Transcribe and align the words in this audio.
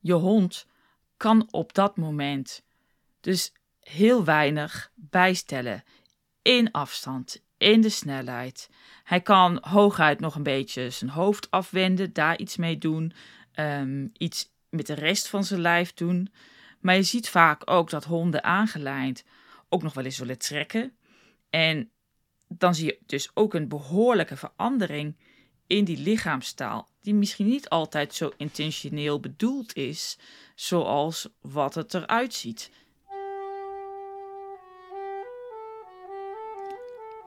je 0.00 0.12
hond 0.12 0.66
kan 1.16 1.48
op 1.50 1.74
dat 1.74 1.96
moment 1.96 2.62
dus 3.20 3.52
heel 3.80 4.24
weinig 4.24 4.90
bijstellen 4.94 5.84
in 6.42 6.70
afstand, 6.70 7.42
in 7.58 7.80
de 7.80 7.88
snelheid. 7.88 8.70
Hij 9.04 9.20
kan 9.20 9.58
hooguit 9.60 10.20
nog 10.20 10.34
een 10.34 10.42
beetje 10.42 10.90
zijn 10.90 11.10
hoofd 11.10 11.50
afwenden, 11.50 12.12
daar 12.12 12.38
iets 12.38 12.56
mee 12.56 12.78
doen, 12.78 13.12
ehm, 13.52 14.08
iets 14.12 14.52
met 14.68 14.86
de 14.86 14.94
rest 14.94 15.28
van 15.28 15.44
zijn 15.44 15.60
lijf 15.60 15.94
doen. 15.94 16.32
Maar 16.80 16.94
je 16.94 17.02
ziet 17.02 17.28
vaak 17.28 17.70
ook 17.70 17.90
dat 17.90 18.04
honden 18.04 18.44
aangelijnd 18.44 19.24
ook 19.68 19.82
nog 19.82 19.94
wel 19.94 20.04
eens 20.04 20.18
willen 20.18 20.38
trekken. 20.38 20.92
En 21.50 21.90
dan 22.48 22.74
zie 22.74 22.86
je 22.86 22.98
dus 23.06 23.30
ook 23.34 23.54
een 23.54 23.68
behoorlijke 23.68 24.36
verandering 24.36 25.16
in 25.70 25.84
die 25.84 25.98
lichaamstaal, 25.98 26.88
die 27.02 27.14
misschien 27.14 27.46
niet 27.46 27.68
altijd 27.68 28.14
zo 28.14 28.30
intentioneel 28.36 29.20
bedoeld 29.20 29.76
is, 29.76 30.18
zoals 30.54 31.28
wat 31.40 31.74
het 31.74 31.94
eruit 31.94 32.34
ziet. 32.34 32.70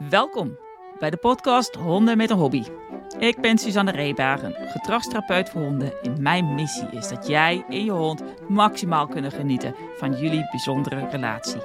Welkom 0.10 0.58
bij 1.00 1.10
de 1.10 1.18
podcast 1.18 1.76
Honden 1.76 2.18
met 2.18 2.30
een 2.30 2.38
Hobby. 2.38 2.64
Ik 3.20 3.42
ben 3.42 3.58
Suzanne 3.58 3.92
Reebaren, 3.92 4.56
gedragstherapeut 4.70 5.50
voor 5.50 5.62
honden 5.62 6.02
en 6.02 6.22
mijn 6.22 6.56
missie 6.56 6.90
is 6.92 7.08
dat 7.08 7.28
jij 7.28 7.66
en 7.70 7.86
je 7.86 7.92
hond 7.92 8.24
maximaal 8.50 9.08
kunnen 9.08 9.32
genieten 9.32 9.76
van 9.98 10.20
jullie 10.20 10.48
bijzondere 10.52 11.10
relatie. 11.10 11.62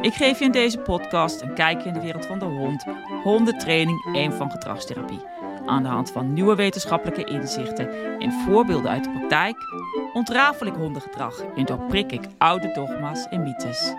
Ik 0.00 0.14
geef 0.14 0.38
je 0.38 0.44
in 0.44 0.52
deze 0.52 0.78
podcast 0.78 1.40
een 1.40 1.54
kijkje 1.54 1.88
in 1.88 1.94
de 1.94 2.00
wereld 2.00 2.26
van 2.26 2.38
de 2.38 2.44
hond, 2.44 2.84
hondentraining 3.22 4.16
en 4.16 4.32
van 4.32 4.50
gedragstherapie. 4.50 5.43
Aan 5.66 5.82
de 5.82 5.88
hand 5.88 6.10
van 6.10 6.32
nieuwe 6.32 6.54
wetenschappelijke 6.54 7.24
inzichten 7.24 8.18
en 8.18 8.32
voorbeelden 8.32 8.90
uit 8.90 9.04
de 9.04 9.10
praktijk 9.10 9.56
ontrafel 10.12 10.66
ik 10.66 10.74
hondengedrag 10.74 11.40
en 11.56 11.64
doorprik 11.64 12.12
ik 12.12 12.22
oude 12.38 12.72
dogma's 12.72 13.26
en 13.28 13.42
mythes. 13.42 13.94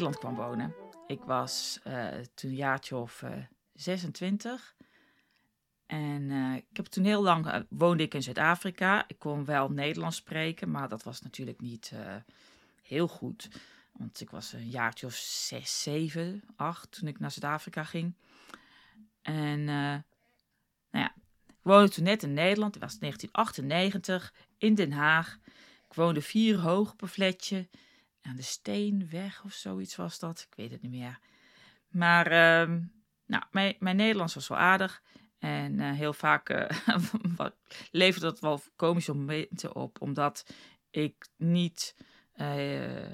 Nederland 0.00 0.24
kwam 0.24 0.46
wonen, 0.46 0.74
ik 1.06 1.22
was 1.22 1.80
uh, 1.86 2.08
toen 2.34 2.50
een 2.50 2.56
jaartje 2.56 2.96
of 2.96 3.22
uh, 3.22 3.30
26. 3.72 4.74
En 5.86 6.22
uh, 6.22 6.56
ik 6.56 6.76
heb 6.76 6.86
toen 6.86 7.04
heel 7.04 7.22
lang 7.22 7.66
woonde 7.68 8.02
ik 8.02 8.14
in 8.14 8.22
Zuid-Afrika. 8.22 9.04
Ik 9.08 9.18
kon 9.18 9.44
wel 9.44 9.70
Nederlands 9.70 10.16
spreken, 10.16 10.70
maar 10.70 10.88
dat 10.88 11.02
was 11.02 11.22
natuurlijk 11.22 11.60
niet 11.60 11.92
heel 12.82 13.08
goed. 13.08 13.48
Want 13.92 14.20
ik 14.20 14.30
was 14.30 14.52
een 14.52 14.68
jaartje 14.68 15.06
of 15.06 15.14
zes, 15.14 15.82
zeven, 15.82 16.42
acht 16.56 16.90
toen 16.90 17.08
ik 17.08 17.18
naar 17.18 17.30
Zuid-Afrika 17.30 17.84
ging. 17.84 18.14
En 19.22 19.64
nou 19.64 20.02
ja, 20.90 21.14
ik 21.46 21.62
woonde 21.62 21.90
toen 21.90 22.04
net 22.04 22.22
in 22.22 22.34
Nederland. 22.34 22.74
Het 22.74 22.82
was 22.82 22.98
1998 22.98 24.34
in 24.58 24.74
Den 24.74 24.92
Haag. 24.92 25.38
Ik 25.88 25.94
woonde 25.94 26.22
vier 26.22 26.58
hoog 26.58 26.92
op 26.92 27.02
een 27.02 27.08
flatje. 27.08 27.68
Aan 28.22 28.36
de 28.36 28.42
Steenweg 28.42 29.44
of 29.44 29.52
zoiets 29.52 29.96
was 29.96 30.18
dat. 30.18 30.46
Ik 30.50 30.56
weet 30.56 30.70
het 30.70 30.82
niet 30.82 30.90
meer. 30.90 31.18
Maar 31.88 32.26
ehm, 32.26 32.80
nou, 33.26 33.44
mijn, 33.50 33.76
mijn 33.78 33.96
Nederlands 33.96 34.34
was 34.34 34.48
wel 34.48 34.58
aardig. 34.58 35.02
En 35.38 35.72
uh, 35.78 35.92
heel 35.92 36.12
vaak 36.12 36.50
uh, 37.92 38.16
dat 38.18 38.40
wel 38.40 38.60
komische 38.76 39.14
momenten 39.14 39.74
op, 39.74 40.00
omdat 40.00 40.54
ik 40.90 41.28
niet 41.36 41.94
uh, 42.36 43.06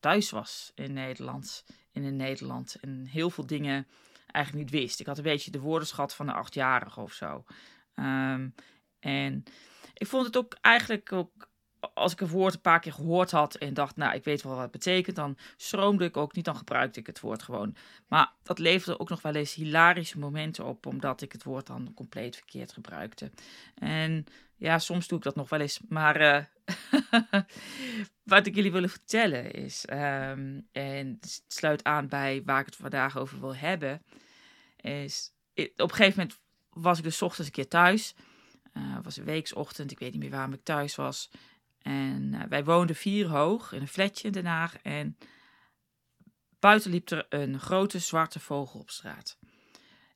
thuis 0.00 0.30
was 0.30 0.72
in 0.74 0.92
Nederland, 0.92 1.64
in, 1.92 2.16
Nederland. 2.16 2.76
En 2.80 3.06
heel 3.06 3.30
veel 3.30 3.46
dingen 3.46 3.86
eigenlijk 4.26 4.70
niet 4.70 4.80
wist. 4.80 5.00
Ik 5.00 5.06
had 5.06 5.16
een 5.16 5.22
beetje 5.22 5.50
de 5.50 5.60
woordenschat 5.60 6.14
van 6.14 6.28
een 6.28 6.34
achtjarige 6.34 7.00
of 7.00 7.12
zo. 7.12 7.44
Um, 7.94 8.54
en 8.98 9.44
ik 9.94 10.06
vond 10.06 10.26
het 10.26 10.36
ook 10.36 10.56
eigenlijk 10.60 11.12
ook 11.12 11.47
als 11.94 12.12
ik 12.12 12.20
een 12.20 12.28
woord 12.28 12.54
een 12.54 12.60
paar 12.60 12.80
keer 12.80 12.92
gehoord 12.92 13.30
had 13.30 13.54
en 13.54 13.74
dacht, 13.74 13.96
nou, 13.96 14.14
ik 14.14 14.24
weet 14.24 14.42
wel 14.42 14.52
wat 14.52 14.62
het 14.62 14.70
betekent, 14.70 15.16
dan 15.16 15.36
stroomde 15.56 16.04
ik 16.04 16.16
ook 16.16 16.34
niet, 16.34 16.44
dan 16.44 16.56
gebruikte 16.56 17.00
ik 17.00 17.06
het 17.06 17.20
woord 17.20 17.42
gewoon. 17.42 17.76
Maar 18.06 18.32
dat 18.42 18.58
leverde 18.58 19.00
ook 19.00 19.08
nog 19.08 19.22
wel 19.22 19.34
eens 19.34 19.54
hilarische 19.54 20.18
momenten 20.18 20.64
op, 20.64 20.86
omdat 20.86 21.22
ik 21.22 21.32
het 21.32 21.44
woord 21.44 21.66
dan 21.66 21.94
compleet 21.94 22.36
verkeerd 22.36 22.72
gebruikte. 22.72 23.30
En 23.74 24.24
ja, 24.56 24.78
soms 24.78 25.08
doe 25.08 25.18
ik 25.18 25.24
dat 25.24 25.36
nog 25.36 25.48
wel 25.48 25.60
eens. 25.60 25.80
Maar 25.88 26.20
uh, 26.20 26.44
wat 28.22 28.46
ik 28.46 28.54
jullie 28.54 28.72
wil 28.72 28.88
vertellen 28.88 29.50
is, 29.50 29.84
um, 29.90 30.68
en 30.72 31.18
het 31.20 31.44
sluit 31.46 31.84
aan 31.84 32.08
bij 32.08 32.42
waar 32.44 32.60
ik 32.60 32.66
het 32.66 32.76
vandaag 32.76 33.18
over 33.18 33.40
wil 33.40 33.54
hebben, 33.54 34.02
is 34.76 35.32
op 35.54 35.90
een 35.90 35.90
gegeven 35.90 36.20
moment 36.20 36.38
was 36.70 36.98
ik 36.98 37.04
dus 37.04 37.22
ochtends 37.22 37.46
een 37.46 37.54
keer 37.54 37.68
thuis. 37.68 38.14
Uh, 38.74 38.94
het 38.94 39.04
was 39.04 39.16
een 39.16 39.24
weeksochtend, 39.24 39.90
ik 39.90 39.98
weet 39.98 40.12
niet 40.12 40.20
meer 40.20 40.30
waarom 40.30 40.52
ik 40.52 40.64
thuis 40.64 40.94
was. 40.94 41.30
En 41.88 42.30
uh, 42.34 42.42
wij 42.48 42.64
woonden 42.64 42.96
vier 42.96 43.26
hoog 43.26 43.72
in 43.72 43.80
een 43.80 43.88
flatje 43.88 44.26
in 44.26 44.32
Den 44.32 44.46
Haag. 44.46 44.76
En 44.82 45.16
buiten 46.58 46.90
liep 46.90 47.10
er 47.10 47.26
een 47.28 47.60
grote 47.60 47.98
zwarte 47.98 48.40
vogel 48.40 48.80
op 48.80 48.90
straat. 48.90 49.38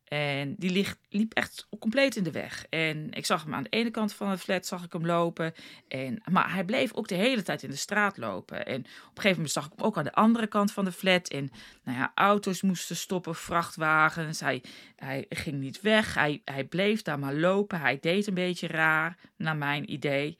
En 0.05 0.55
die 0.59 0.71
liep, 0.71 0.95
liep 1.09 1.35
echt 1.35 1.69
compleet 1.79 2.17
in 2.17 2.25
de 2.25 2.31
weg. 2.31 2.67
En 2.71 3.13
ik 3.13 3.27
zag 3.27 3.45
hem 3.45 3.55
aan 3.55 3.63
de 3.63 3.69
ene 3.69 3.91
kant 3.91 4.13
van 4.13 4.29
het 4.31 4.41
flat, 4.41 4.67
zag 4.67 4.85
ik 4.85 4.93
hem 4.93 5.07
lopen. 5.07 5.55
En, 5.89 6.23
maar 6.31 6.53
hij 6.53 6.65
bleef 6.65 6.93
ook 6.93 7.09
de 7.09 7.15
hele 7.15 7.43
tijd 7.43 7.63
in 7.63 7.71
de 7.71 7.77
straat 7.77 8.17
lopen. 8.17 8.67
En 8.67 8.81
op 8.81 8.87
een 8.87 9.15
gegeven 9.15 9.31
moment 9.31 9.51
zag 9.51 9.67
ik 9.67 9.73
hem 9.77 9.87
ook 9.87 9.99
aan 9.99 10.05
de 10.05 10.13
andere 10.13 10.47
kant 10.47 10.73
van 10.73 10.85
de 10.85 10.93
flat. 10.93 11.29
En 11.29 11.51
nou 11.85 11.99
ja, 11.99 12.13
auto's 12.15 12.63
moesten 12.63 12.97
stoppen, 12.97 13.35
vrachtwagens. 13.35 14.41
Hij, 14.41 14.63
hij 14.97 15.27
ging 15.29 15.61
niet 15.61 15.81
weg. 15.81 16.15
Hij, 16.15 16.43
hij 16.45 16.65
bleef 16.65 17.03
daar 17.03 17.19
maar 17.19 17.35
lopen. 17.35 17.81
Hij 17.81 17.99
deed 18.01 18.27
een 18.27 18.35
beetje 18.35 18.67
raar, 18.67 19.19
naar 19.37 19.57
mijn 19.57 19.93
idee. 19.93 20.39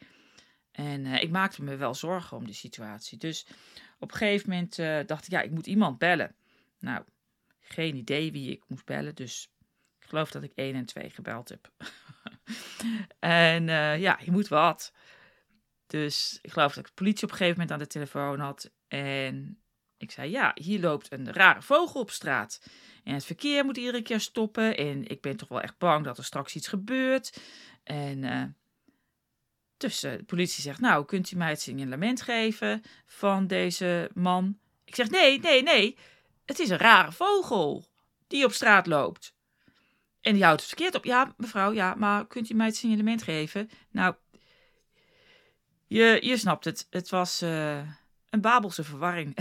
En 0.73 1.05
uh, 1.05 1.23
ik 1.23 1.31
maakte 1.31 1.63
me 1.63 1.77
wel 1.77 1.95
zorgen 1.95 2.37
om 2.37 2.47
die 2.47 2.55
situatie. 2.55 3.19
Dus 3.19 3.47
op 3.99 4.11
een 4.11 4.17
gegeven 4.17 4.51
moment 4.51 4.79
uh, 4.79 5.01
dacht 5.07 5.25
ik, 5.25 5.31
ja, 5.31 5.41
ik 5.41 5.51
moet 5.51 5.67
iemand 5.67 5.99
bellen. 5.99 6.35
Nou, 6.79 7.05
geen 7.61 7.97
idee 7.97 8.33
wie 8.33 8.51
ik 8.51 8.63
moest 8.69 8.85
bellen. 8.85 9.15
Dus 9.15 9.53
ik 10.01 10.09
geloof 10.09 10.31
dat 10.31 10.43
ik 10.43 10.53
1 10.55 10.75
en 10.75 10.87
2 10.87 11.11
gebeld 11.11 11.49
heb. 11.49 11.73
en 13.19 13.69
uh, 13.69 14.01
ja, 14.01 14.19
je 14.25 14.31
moet 14.31 14.49
wat. 14.49 14.93
Dus 15.87 16.39
ik 16.43 16.53
geloof 16.53 16.75
dat 16.75 16.85
ik 16.85 16.87
de 16.87 17.03
politie 17.03 17.25
op 17.25 17.31
een 17.31 17.37
gegeven 17.37 17.61
moment 17.61 17.73
aan 17.73 17.85
de 17.85 17.93
telefoon 17.93 18.41
had. 18.41 18.73
En 18.89 19.63
ik 19.97 20.11
zei, 20.11 20.31
ja, 20.31 20.51
hier 20.55 20.81
loopt 20.81 21.13
een 21.13 21.33
rare 21.33 21.63
vogel 21.63 22.01
op 22.01 22.11
straat. 22.11 22.67
En 23.05 23.15
het 23.15 23.25
verkeer 23.25 23.65
moet 23.65 23.77
iedere 23.77 24.03
keer 24.03 24.21
stoppen. 24.21 24.77
En 24.77 25.07
ik 25.09 25.21
ben 25.21 25.37
toch 25.37 25.49
wel 25.49 25.61
echt 25.61 25.79
bang 25.79 26.05
dat 26.05 26.19
er 26.19 26.25
straks 26.25 26.55
iets 26.55 26.69
gebeurt. 26.69 27.41
En 27.83 28.25
dus 29.83 30.01
de 30.01 30.23
politie 30.27 30.63
zegt, 30.63 30.81
nou, 30.81 31.05
kunt 31.05 31.31
u 31.31 31.37
mij 31.37 31.49
het 31.49 31.61
signalement 31.61 32.23
geven 32.23 32.83
van 33.07 33.47
deze 33.47 34.11
man? 34.15 34.59
Ik 34.85 34.95
zeg, 34.95 35.11
nee, 35.11 35.41
nee, 35.41 35.63
nee, 35.63 35.97
het 36.45 36.59
is 36.59 36.69
een 36.69 36.79
rare 36.79 37.13
vogel 37.13 37.85
die 38.27 38.45
op 38.45 38.53
straat 38.53 38.87
loopt. 38.87 39.35
En 40.21 40.33
die 40.33 40.43
houdt 40.45 40.61
het 40.61 40.69
verkeerd 40.69 40.95
op. 40.95 41.05
Ja, 41.05 41.35
mevrouw, 41.37 41.73
ja, 41.73 41.95
maar 41.95 42.27
kunt 42.27 42.51
u 42.51 42.55
mij 42.55 42.67
het 42.67 42.77
signalement 42.77 43.23
geven? 43.23 43.71
Nou, 43.91 44.15
je, 45.87 46.19
je 46.23 46.37
snapt 46.37 46.65
het. 46.65 46.87
Het 46.91 47.09
was 47.09 47.43
uh, 47.43 47.77
een 48.31 48.41
babelse 48.41 48.85
verwarring. 48.85 49.37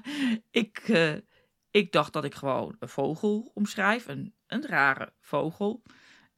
ik, 0.50 0.88
uh, 0.88 1.14
ik 1.70 1.92
dacht 1.92 2.12
dat 2.12 2.24
ik 2.24 2.34
gewoon 2.34 2.76
een 2.78 2.88
vogel 2.88 3.50
omschrijf, 3.54 4.08
een, 4.08 4.34
een 4.46 4.66
rare 4.66 5.12
vogel. 5.20 5.82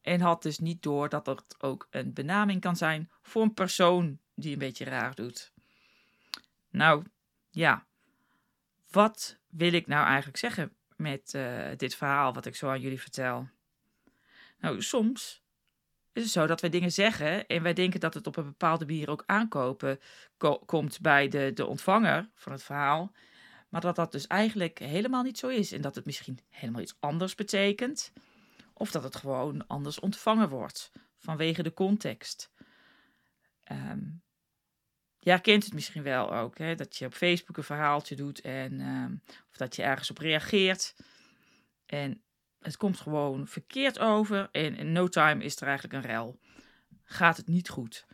En 0.02 0.20
had 0.20 0.42
dus 0.42 0.58
niet 0.58 0.82
door 0.82 1.08
dat 1.08 1.26
het 1.26 1.56
ook 1.58 1.86
een 1.91 2.12
benaming 2.12 2.60
kan 2.60 2.76
zijn 2.76 3.10
voor 3.22 3.42
een 3.42 3.54
persoon 3.54 4.18
die 4.34 4.52
een 4.52 4.58
beetje 4.58 4.84
raar 4.84 5.14
doet. 5.14 5.52
Nou, 6.70 7.04
ja. 7.50 7.86
Wat 8.91 9.38
wil 9.48 9.72
ik 9.72 9.86
nou 9.86 10.06
eigenlijk 10.06 10.36
zeggen 10.36 10.72
met 10.97 11.32
uh, 11.36 11.68
dit 11.76 11.94
verhaal 11.94 12.32
wat 12.32 12.47
ik 12.47 12.56
zo 12.56 12.68
aan 12.68 12.80
jullie 12.80 13.00
vertel? 13.00 13.48
Nou, 14.58 14.82
soms 14.82 15.42
is 16.12 16.22
het 16.22 16.32
zo 16.32 16.46
dat 16.46 16.60
wij 16.60 16.70
dingen 16.70 16.92
zeggen 16.92 17.46
en 17.46 17.62
wij 17.62 17.72
denken 17.72 18.00
dat 18.00 18.14
het 18.14 18.26
op 18.26 18.36
een 18.36 18.44
bepaalde 18.44 18.86
manier 18.86 19.10
ook 19.10 19.22
aankopen 19.26 20.00
ko 20.36 20.58
komt 20.58 21.00
bij 21.00 21.28
de, 21.28 21.50
de 21.54 21.66
ontvanger 21.66 22.28
van 22.34 22.53
het 22.53 22.62
verhaal. 22.62 23.12
Maar 23.68 23.80
dat 23.80 23.96
dat 23.96 24.12
dus 24.12 24.26
eigenlijk 24.26 24.78
helemaal 24.78 25.22
niet 25.22 25.38
zo 25.38 25.48
is 25.48 25.72
en 25.72 25.80
dat 25.80 25.94
het 25.94 26.04
misschien 26.04 26.38
helemaal 26.48 26.82
iets 26.82 26.96
anders 27.00 27.34
betekent. 27.34 28.12
Of 28.80 28.91
dat 28.91 29.03
het 29.03 29.16
gewoon 29.16 29.66
anders 29.66 30.00
ontvangen 30.00 30.48
wordt 30.48 30.92
vanwege 31.18 31.62
de 31.62 31.72
context. 31.72 32.50
Um, 33.72 34.22
ja, 35.18 35.38
kent 35.38 35.65
het 35.65 35.74
misschien 35.74 36.03
wel 36.03 36.34
ook, 36.34 36.59
hè? 36.59 36.74
dat 36.74 36.97
je 36.97 37.06
op 37.06 37.15
Facebook 37.15 37.56
een 37.56 37.62
verhaaltje 37.62 38.16
doet 38.16 38.41
en 38.41 38.80
um, 38.80 39.22
of 39.50 39.56
dat 39.56 39.77
je 39.77 39.82
ergens 39.82 40.10
op 40.10 40.18
reageert. 40.18 40.94
En 41.86 42.22
het 42.60 42.77
komt 42.77 43.00
gewoon 43.00 43.47
verkeerd 43.47 43.98
over 43.98 44.48
en 44.53 44.77
in 44.77 44.92
no 44.92 45.09
time 45.09 45.44
is 45.44 45.60
er 45.60 45.66
eigenlijk 45.66 45.94
een 45.94 46.10
rel. 46.10 46.41
Gaat 47.04 47.36
het 47.36 47.47
niet 47.47 47.68
goed. 47.68 48.06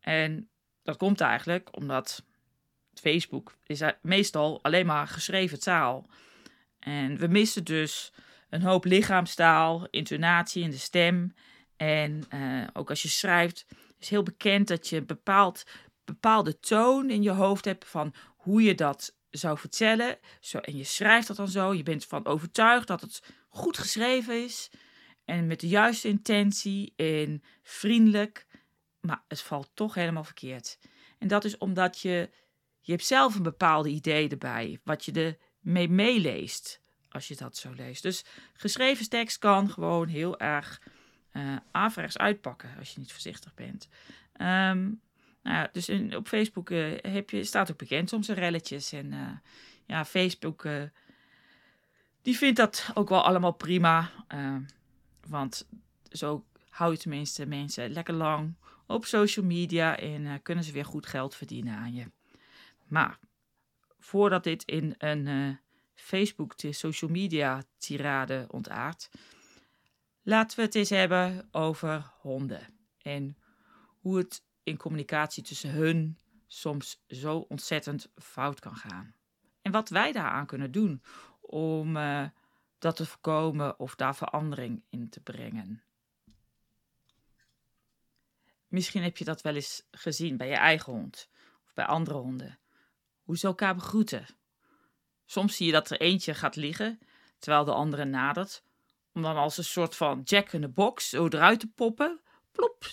En 0.00 0.50
dat 0.82 0.96
komt 0.96 1.20
eigenlijk 1.20 1.76
omdat 1.76 2.24
Facebook 2.94 3.56
is 3.66 3.82
meestal 4.02 4.62
alleen 4.62 4.86
maar 4.86 5.08
geschreven 5.08 5.60
taal. 5.60 6.10
En 6.78 7.16
we 7.16 7.26
missen 7.26 7.64
dus 7.64 8.12
een 8.54 8.62
hoop 8.62 8.84
lichaamstaal, 8.84 9.86
intonatie 9.90 10.62
in 10.62 10.70
de 10.70 10.78
stem. 10.78 11.34
En 11.76 12.22
uh, 12.34 12.66
ook 12.72 12.90
als 12.90 13.02
je 13.02 13.08
schrijft, 13.08 13.66
is 13.98 14.08
heel 14.08 14.22
bekend 14.22 14.68
dat 14.68 14.88
je 14.88 15.02
bepaald, 15.02 15.64
bepaalde 16.04 16.60
toon 16.60 17.10
in 17.10 17.22
je 17.22 17.30
hoofd 17.30 17.64
hebt 17.64 17.84
van 17.84 18.14
hoe 18.36 18.62
je 18.62 18.74
dat 18.74 19.16
zou 19.30 19.58
vertellen. 19.58 20.18
Zo, 20.40 20.58
en 20.58 20.76
je 20.76 20.84
schrijft 20.84 21.26
dat 21.26 21.36
dan 21.36 21.48
zo. 21.48 21.74
Je 21.74 21.82
bent 21.82 22.02
ervan 22.02 22.26
overtuigd 22.26 22.86
dat 22.86 23.00
het 23.00 23.22
goed 23.48 23.78
geschreven 23.78 24.44
is. 24.44 24.70
En 25.24 25.46
met 25.46 25.60
de 25.60 25.68
juiste 25.68 26.08
intentie 26.08 26.92
en 26.96 27.42
vriendelijk. 27.62 28.46
Maar 29.00 29.24
het 29.28 29.40
valt 29.40 29.70
toch 29.74 29.94
helemaal 29.94 30.24
verkeerd. 30.24 30.78
En 31.18 31.28
dat 31.28 31.44
is 31.44 31.58
omdat 31.58 32.00
je, 32.00 32.30
je 32.80 32.92
hebt 32.92 33.04
zelf 33.04 33.34
een 33.34 33.42
bepaalde 33.42 33.88
idee 33.88 34.28
erbij. 34.28 34.80
Wat 34.84 35.04
je 35.04 35.36
ermee 35.62 35.88
meeleest 35.88 36.82
als 37.14 37.28
je 37.28 37.36
dat 37.36 37.56
zo 37.56 37.72
leest. 37.72 38.02
Dus 38.02 38.24
geschreven 38.52 39.08
tekst 39.08 39.38
kan 39.38 39.70
gewoon 39.70 40.08
heel 40.08 40.38
erg 40.38 40.80
uh, 41.32 41.56
averechts 41.70 42.18
uitpakken 42.18 42.70
als 42.78 42.92
je 42.92 42.98
niet 42.98 43.12
voorzichtig 43.12 43.54
bent. 43.54 43.88
Um, 44.40 45.00
nou 45.42 45.68
dus 45.72 45.88
in, 45.88 46.16
op 46.16 46.28
Facebook 46.28 46.70
uh, 46.70 46.94
heb 47.00 47.30
je, 47.30 47.44
staat 47.44 47.70
ook 47.70 47.78
bekend 47.78 48.08
soms 48.08 48.28
een 48.28 48.34
relletjes. 48.34 48.92
En 48.92 49.12
uh, 49.12 49.30
ja, 49.86 50.04
Facebook 50.04 50.68
die 52.22 52.36
vindt 52.36 52.56
dat 52.56 52.90
ook 52.94 53.08
wel 53.08 53.24
allemaal 53.24 53.52
prima. 53.52 54.10
want 55.26 55.66
zo 56.10 56.44
hou 56.68 56.92
je 56.92 56.98
tenminste 56.98 57.46
mensen 57.46 57.90
lekker 57.90 58.14
lang 58.14 58.54
op 58.86 59.04
social 59.04 59.46
media 59.46 59.98
en 59.98 60.42
kunnen 60.42 60.64
ze 60.64 60.72
weer 60.72 60.84
goed 60.84 61.06
geld 61.06 61.34
verdienen 61.34 61.76
aan 61.76 61.94
je. 61.94 62.10
Maar 62.86 63.18
voordat 63.98 64.44
dit 64.44 64.64
in 64.64 64.94
een 64.98 65.58
Facebook 65.94 66.58
de 66.58 66.72
social 66.72 67.10
media 67.10 67.62
tirade 67.78 68.46
ontaart, 68.50 69.10
laten 70.22 70.56
we 70.56 70.64
het 70.64 70.74
eens 70.74 70.90
hebben 70.90 71.48
over 71.50 72.12
honden 72.20 72.66
en 72.98 73.36
hoe 74.00 74.18
het 74.18 74.44
in 74.62 74.76
communicatie 74.76 75.42
tussen 75.42 75.70
hun 75.70 76.18
soms 76.46 77.02
zo 77.08 77.38
ontzettend 77.38 78.08
fout 78.16 78.60
kan 78.60 78.76
gaan. 78.76 79.14
En 79.62 79.72
wat 79.72 79.88
wij 79.88 80.12
daaraan 80.12 80.46
kunnen 80.46 80.72
doen 80.72 81.02
om 81.40 81.96
uh, 81.96 82.26
dat 82.78 82.96
te 82.96 83.06
voorkomen 83.06 83.78
of 83.78 83.94
daar 83.94 84.16
verandering 84.16 84.82
in 84.90 85.08
te 85.08 85.20
brengen. 85.20 85.82
Misschien 88.68 89.02
heb 89.02 89.16
je 89.16 89.24
dat 89.24 89.42
wel 89.42 89.54
eens 89.54 89.86
gezien 89.90 90.36
bij 90.36 90.48
je 90.48 90.54
eigen 90.54 90.92
hond 90.92 91.28
of 91.66 91.74
bij 91.74 91.84
andere 91.84 92.18
honden. 92.18 92.58
Hoe 93.22 93.38
ze 93.38 93.46
elkaar 93.46 93.74
begroeten. 93.74 94.26
Soms 95.24 95.56
zie 95.56 95.66
je 95.66 95.72
dat 95.72 95.90
er 95.90 96.00
eentje 96.00 96.34
gaat 96.34 96.56
liggen 96.56 96.98
terwijl 97.38 97.64
de 97.64 97.72
andere 97.72 98.04
nadert, 98.04 98.62
om 99.12 99.22
dan 99.22 99.36
als 99.36 99.58
een 99.58 99.64
soort 99.64 99.96
van 99.96 100.20
jack 100.24 100.52
in 100.52 100.60
the 100.60 100.68
box 100.68 101.08
zo 101.08 101.26
eruit 101.26 101.60
te 101.60 101.66
poppen. 101.74 102.20
Plop, 102.52 102.84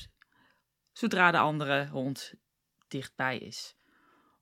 zodra 0.92 1.32
de 1.32 1.38
andere 1.38 1.88
hond 1.88 2.34
dichtbij 2.88 3.38
is. 3.38 3.76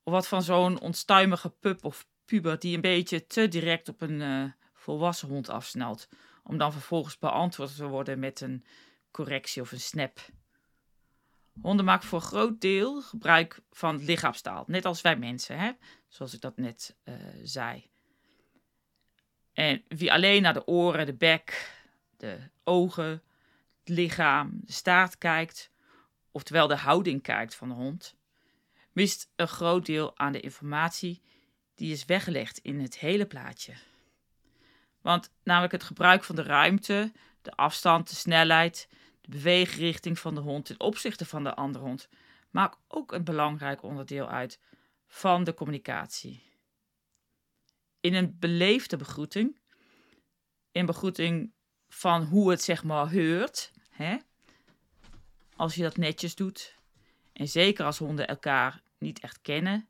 Of 0.03 0.13
wat 0.13 0.27
van 0.27 0.43
zo'n 0.43 0.79
onstuimige 0.79 1.49
pup 1.49 1.85
of 1.85 2.07
puber 2.25 2.59
die 2.59 2.75
een 2.75 2.81
beetje 2.81 3.27
te 3.27 3.47
direct 3.47 3.89
op 3.89 4.01
een 4.01 4.21
uh, 4.21 4.51
volwassen 4.73 5.27
hond 5.27 5.49
afsnelt, 5.49 6.07
om 6.43 6.57
dan 6.57 6.71
vervolgens 6.71 7.17
beantwoord 7.17 7.75
te 7.75 7.87
worden 7.87 8.19
met 8.19 8.41
een 8.41 8.65
correctie 9.11 9.61
of 9.61 9.71
een 9.71 9.79
snap. 9.79 10.19
Honden 11.61 11.85
maken 11.85 12.07
voor 12.07 12.19
een 12.19 12.25
groot 12.25 12.61
deel 12.61 13.01
gebruik 13.01 13.59
van 13.71 14.03
lichaamstaal, 14.03 14.63
net 14.67 14.85
als 14.85 15.01
wij 15.01 15.15
mensen, 15.15 15.59
hè? 15.59 15.71
zoals 16.07 16.33
ik 16.33 16.41
dat 16.41 16.57
net 16.57 16.95
uh, 17.03 17.15
zei. 17.43 17.89
En 19.53 19.83
wie 19.87 20.13
alleen 20.13 20.41
naar 20.41 20.53
de 20.53 20.67
oren, 20.67 21.05
de 21.05 21.13
bek, 21.13 21.73
de 22.17 22.39
ogen, 22.63 23.23
het 23.79 23.89
lichaam, 23.89 24.59
de 24.61 24.71
staart 24.71 25.17
kijkt, 25.17 25.71
oftewel 26.31 26.67
de 26.67 26.75
houding 26.75 27.21
kijkt 27.21 27.55
van 27.55 27.67
de 27.67 27.73
hond, 27.73 28.15
mist 28.91 29.31
een 29.35 29.47
groot 29.47 29.85
deel 29.85 30.17
aan 30.17 30.31
de 30.31 30.39
informatie 30.39 31.21
die 31.75 31.91
is 31.91 32.05
weggelegd 32.05 32.57
in 32.57 32.79
het 32.79 32.97
hele 32.97 33.25
plaatje. 33.25 33.73
Want 35.01 35.31
namelijk 35.43 35.71
het 35.71 35.83
gebruik 35.83 36.23
van 36.23 36.35
de 36.35 36.43
ruimte, 36.43 37.11
de 37.41 37.51
afstand, 37.51 38.09
de 38.09 38.15
snelheid, 38.15 38.89
de 39.29 39.35
beweegrichting 39.35 40.19
van 40.19 40.35
de 40.35 40.41
hond 40.41 40.65
ten 40.65 40.79
opzichte 40.79 41.25
van 41.25 41.43
de 41.43 41.55
andere 41.55 41.85
hond, 41.85 42.09
maakt 42.49 42.77
ook 42.87 43.11
een 43.11 43.23
belangrijk 43.23 43.83
onderdeel 43.83 44.29
uit 44.29 44.59
van 45.07 45.43
de 45.43 45.53
communicatie. 45.53 46.43
In 47.99 48.13
een 48.13 48.37
beleefde 48.39 48.97
begroeting, 48.97 49.59
in 50.71 50.85
begroeting 50.85 51.51
van 51.89 52.23
hoe 52.23 52.49
het 52.49 52.61
zeg 52.61 52.83
maar 52.83 53.09
heurt, 53.09 53.71
hè, 53.89 54.17
als 55.55 55.75
je 55.75 55.81
dat 55.81 55.97
netjes 55.97 56.35
doet. 56.35 56.75
En 57.33 57.47
zeker 57.47 57.85
als 57.85 57.97
honden 57.97 58.27
elkaar 58.27 58.81
niet 58.97 59.19
echt 59.19 59.41
kennen, 59.41 59.87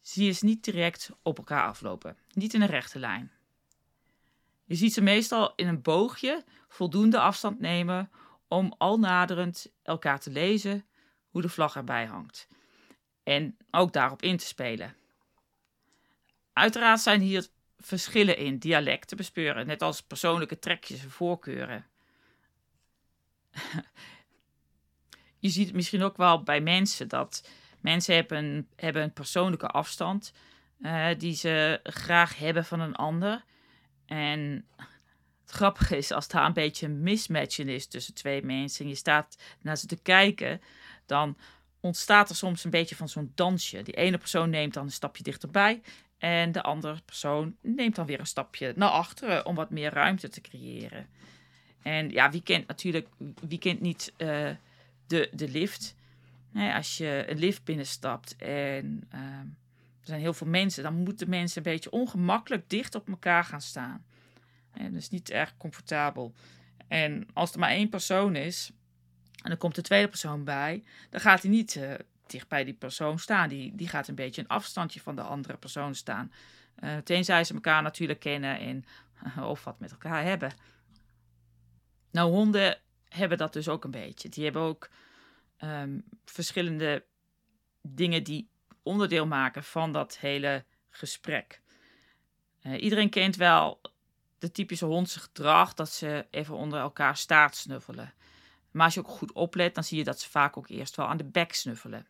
zie 0.00 0.24
je 0.24 0.32
ze 0.32 0.44
niet 0.44 0.64
direct 0.64 1.10
op 1.22 1.38
elkaar 1.38 1.66
aflopen. 1.66 2.18
Niet 2.32 2.54
in 2.54 2.62
een 2.62 2.68
rechte 2.68 2.98
lijn. 2.98 3.32
Je 4.64 4.74
ziet 4.74 4.92
ze 4.92 5.00
meestal 5.00 5.52
in 5.56 5.68
een 5.68 5.82
boogje 5.82 6.44
voldoende 6.68 7.20
afstand 7.20 7.60
nemen 7.60 8.10
om 8.52 8.74
al 8.78 8.98
naderend 8.98 9.72
elkaar 9.82 10.20
te 10.20 10.30
lezen 10.30 10.86
hoe 11.28 11.42
de 11.42 11.48
vlag 11.48 11.76
erbij 11.76 12.06
hangt. 12.06 12.48
En 13.22 13.56
ook 13.70 13.92
daarop 13.92 14.22
in 14.22 14.36
te 14.36 14.46
spelen. 14.46 14.94
Uiteraard 16.52 17.00
zijn 17.00 17.20
hier 17.20 17.48
verschillen 17.78 18.36
in 18.36 18.58
dialect 18.58 19.08
te 19.08 19.16
bespeuren, 19.16 19.66
net 19.66 19.82
als 19.82 20.02
persoonlijke 20.02 20.58
trekjes 20.58 21.02
en 21.02 21.10
voorkeuren. 21.10 21.86
je 25.44 25.48
ziet 25.48 25.66
het 25.66 25.74
misschien 25.74 26.02
ook 26.02 26.16
wel 26.16 26.42
bij 26.42 26.60
mensen 26.60 27.08
dat 27.08 27.48
mensen 27.80 28.14
hebben, 28.14 28.68
hebben 28.76 29.02
een 29.02 29.12
persoonlijke 29.12 29.68
afstand 29.68 30.32
uh, 30.80 31.08
die 31.18 31.34
ze 31.34 31.80
graag 31.82 32.38
hebben 32.38 32.64
van 32.64 32.80
een 32.80 32.96
ander. 32.96 33.44
En 34.06 34.66
het 35.42 35.50
grappige 35.50 35.96
is, 35.96 36.10
als 36.10 36.28
daar 36.28 36.46
een 36.46 36.52
beetje 36.52 36.86
een 36.86 37.02
mismatch 37.02 37.58
in 37.58 37.68
is 37.68 37.86
tussen 37.86 38.14
twee 38.14 38.42
mensen 38.42 38.84
en 38.84 38.90
je 38.90 38.96
staat 38.96 39.36
naar 39.60 39.76
ze 39.76 39.86
te 39.86 40.02
kijken, 40.02 40.60
dan 41.06 41.36
ontstaat 41.80 42.28
er 42.28 42.36
soms 42.36 42.64
een 42.64 42.70
beetje 42.70 42.96
van 42.96 43.08
zo'n 43.08 43.32
dansje. 43.34 43.82
Die 43.82 43.94
ene 43.94 44.18
persoon 44.18 44.50
neemt 44.50 44.74
dan 44.74 44.84
een 44.84 44.92
stapje 44.92 45.22
dichterbij 45.22 45.82
en 46.18 46.52
de 46.52 46.62
andere 46.62 47.00
persoon 47.04 47.56
neemt 47.60 47.94
dan 47.94 48.06
weer 48.06 48.20
een 48.20 48.26
stapje 48.26 48.72
naar 48.76 48.88
achteren 48.88 49.46
om 49.46 49.54
wat 49.54 49.70
meer 49.70 49.92
ruimte 49.92 50.28
te 50.28 50.40
creëren. 50.40 51.06
En 51.82 52.10
ja, 52.10 52.30
wie 52.30 52.42
kent 52.42 52.66
natuurlijk, 52.66 53.08
wie 53.40 53.58
kent 53.58 53.80
niet 53.80 54.12
uh, 54.18 54.50
de, 55.06 55.28
de 55.32 55.48
lift. 55.48 55.94
als 56.74 56.96
je 56.96 57.24
een 57.28 57.38
lift 57.38 57.64
binnenstapt 57.64 58.36
en 58.36 59.08
uh, 59.14 59.20
er 60.00 60.08
zijn 60.08 60.20
heel 60.20 60.34
veel 60.34 60.46
mensen, 60.46 60.82
dan 60.82 60.94
moeten 60.94 61.28
mensen 61.28 61.56
een 61.56 61.72
beetje 61.72 61.90
ongemakkelijk 61.90 62.70
dicht 62.70 62.94
op 62.94 63.08
elkaar 63.08 63.44
gaan 63.44 63.60
staan. 63.60 64.04
En 64.72 64.94
is 64.94 65.08
niet 65.08 65.30
erg 65.30 65.56
comfortabel. 65.56 66.34
En 66.88 67.26
als 67.32 67.52
er 67.52 67.58
maar 67.58 67.70
één 67.70 67.88
persoon 67.88 68.36
is 68.36 68.72
en 69.42 69.50
er 69.50 69.56
komt 69.56 69.74
de 69.74 69.82
tweede 69.82 70.08
persoon 70.08 70.44
bij, 70.44 70.84
dan 71.10 71.20
gaat 71.20 71.42
hij 71.42 71.50
niet 71.50 71.74
uh, 71.74 71.94
dicht 72.26 72.48
bij 72.48 72.64
die 72.64 72.74
persoon 72.74 73.18
staan. 73.18 73.48
Die, 73.48 73.74
die 73.74 73.88
gaat 73.88 74.08
een 74.08 74.14
beetje 74.14 74.40
een 74.40 74.48
afstandje 74.48 75.00
van 75.00 75.16
de 75.16 75.22
andere 75.22 75.56
persoon 75.56 75.94
staan. 75.94 76.32
Uh, 76.80 76.96
tenzij 76.96 77.44
ze 77.44 77.54
elkaar 77.54 77.82
natuurlijk 77.82 78.20
kennen 78.20 78.58
en 78.58 78.84
of 79.44 79.64
wat 79.64 79.80
met 79.80 79.90
elkaar 79.90 80.24
hebben. 80.24 80.52
Nou, 82.10 82.30
honden 82.30 82.78
hebben 83.08 83.38
dat 83.38 83.52
dus 83.52 83.68
ook 83.68 83.84
een 83.84 83.90
beetje. 83.90 84.28
Die 84.28 84.44
hebben 84.44 84.62
ook 84.62 84.88
Ehm, 85.62 85.98
verschillende 86.24 87.04
dingen 87.82 88.24
die 88.24 88.50
onderdeel 88.82 89.26
maken 89.26 89.64
van 89.64 89.92
dat 89.92 90.18
hele 90.18 90.64
gesprek. 90.90 91.60
Iedereen 92.62 93.10
kent 93.10 93.36
wel 93.36 93.80
de 94.42 94.52
typische 94.52 94.84
hondse 94.84 95.20
gedrag 95.20 95.74
dat 95.74 95.90
ze 95.90 96.26
even 96.30 96.56
onder 96.56 96.80
elkaar 96.80 97.16
staart 97.16 97.56
snuffelen. 97.56 98.12
Maar 98.70 98.84
als 98.84 98.94
je 98.94 99.00
ook 99.00 99.08
goed 99.08 99.32
oplet, 99.32 99.74
dan 99.74 99.84
zie 99.84 99.98
je 99.98 100.04
dat 100.04 100.20
ze 100.20 100.30
vaak 100.30 100.56
ook 100.56 100.68
eerst 100.68 100.96
wel 100.96 101.06
aan 101.06 101.16
de 101.16 101.24
bek 101.24 101.52
snuffelen. 101.52 102.06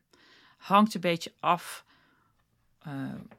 Hangt 0.57 0.95
een 0.95 1.01
beetje 1.01 1.33
af 1.41 1.85
uh, 2.87 2.93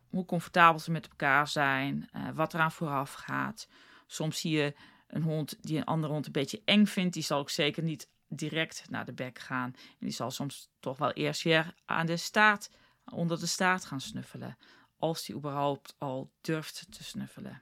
hoe 0.10 0.26
comfortabel 0.26 0.80
ze 0.80 0.92
met 0.92 1.08
elkaar 1.08 1.48
zijn, 1.48 2.10
uh, 2.16 2.30
wat 2.34 2.54
eraan 2.54 2.72
vooraf 2.72 3.14
gaat. 3.14 3.68
Soms 4.08 4.40
zie 4.40 4.58
je 4.58 4.76
een 5.08 5.24
hond 5.24 5.58
die 5.62 5.78
een 5.78 5.86
andere 5.86 6.14
hond 6.14 6.26
een 6.26 6.32
beetje 6.32 6.62
eng 6.66 6.86
vindt, 6.86 7.14
die 7.14 7.24
zal 7.24 7.40
ook 7.40 7.50
zeker 7.50 7.84
niet 7.84 8.10
direct 8.28 8.86
naar 8.90 9.06
de 9.06 9.14
bek 9.14 9.40
gaan. 9.40 9.74
En 9.76 10.06
die 10.06 10.12
zal 10.12 10.32
soms 10.32 10.70
toch 10.80 10.98
wel 10.98 11.12
eerst 11.12 11.44
weer 11.44 11.74
aan 11.86 12.06
de 12.06 12.18
staart, 12.18 12.70
onder 13.06 13.40
de 13.40 13.46
staart 13.46 13.86
gaan 13.86 14.02
snuffelen. 14.02 14.58
Als 14.98 15.26
die 15.26 15.36
überhaupt 15.36 15.96
al 15.98 16.32
durft 16.42 16.86
te 16.90 17.04
snuffelen. 17.04 17.62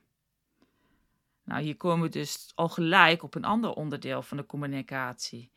Nou, 1.51 1.63
hier 1.63 1.77
komen 1.77 2.05
we 2.05 2.11
dus 2.11 2.51
al 2.55 2.69
gelijk 2.69 3.23
op 3.23 3.35
een 3.35 3.43
ander 3.43 3.73
onderdeel 3.73 4.21
van 4.21 4.37
de 4.37 4.45
communicatie 4.45 5.51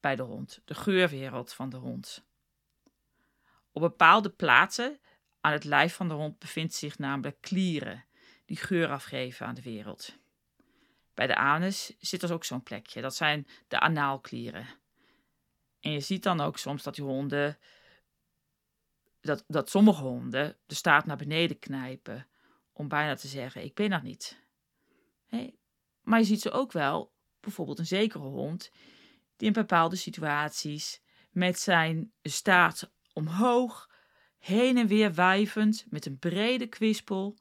bij 0.00 0.16
de 0.16 0.22
hond, 0.22 0.62
de 0.64 0.74
geurwereld 0.74 1.52
van 1.52 1.70
de 1.70 1.76
hond. 1.76 2.24
Op 3.70 3.82
bepaalde 3.82 4.30
plaatsen 4.30 5.00
aan 5.40 5.52
het 5.52 5.64
lijf 5.64 5.94
van 5.94 6.08
de 6.08 6.14
hond 6.14 6.38
bevindt 6.38 6.74
zich 6.74 6.98
namelijk 6.98 7.40
klieren 7.40 8.04
die 8.44 8.56
geur 8.56 8.88
afgeven 8.90 9.46
aan 9.46 9.54
de 9.54 9.62
wereld. 9.62 10.18
Bij 11.14 11.26
de 11.26 11.36
anus 11.36 11.94
zit 11.98 12.22
er 12.22 12.32
ook 12.32 12.44
zo'n 12.44 12.62
plekje. 12.62 13.00
Dat 13.00 13.14
zijn 13.14 13.46
de 13.68 13.80
anaalklieren. 13.80 14.66
En 15.80 15.92
je 15.92 16.00
ziet 16.00 16.22
dan 16.22 16.40
ook 16.40 16.58
soms 16.58 16.82
dat 16.82 16.94
die 16.94 17.04
honden, 17.04 17.58
dat, 19.20 19.44
dat 19.46 19.70
sommige 19.70 20.02
honden 20.02 20.56
de 20.66 20.74
staart 20.74 21.06
naar 21.06 21.16
beneden 21.16 21.58
knijpen. 21.58 22.26
Om 22.72 22.88
bijna 22.88 23.14
te 23.14 23.28
zeggen, 23.28 23.62
ik 23.62 23.74
ben 23.74 23.92
er 23.92 24.02
niet. 24.02 24.41
Maar 26.02 26.18
je 26.18 26.24
ziet 26.24 26.40
ze 26.40 26.50
ook 26.50 26.72
wel, 26.72 27.12
bijvoorbeeld 27.40 27.78
een 27.78 27.86
zekere 27.86 28.24
hond, 28.24 28.70
die 29.36 29.46
in 29.46 29.52
bepaalde 29.52 29.96
situaties 29.96 31.02
met 31.30 31.58
zijn 31.58 32.12
staart 32.22 32.90
omhoog, 33.12 33.90
heen 34.38 34.76
en 34.76 34.86
weer 34.86 35.14
wuivend, 35.14 35.86
met 35.88 36.06
een 36.06 36.18
brede 36.18 36.66
kwispel, 36.66 37.38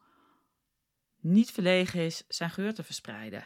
niet 1.19 1.51
verlegen 1.51 1.99
is 1.99 2.23
zijn 2.27 2.49
geur 2.49 2.73
te 2.73 2.83
verspreiden. 2.83 3.45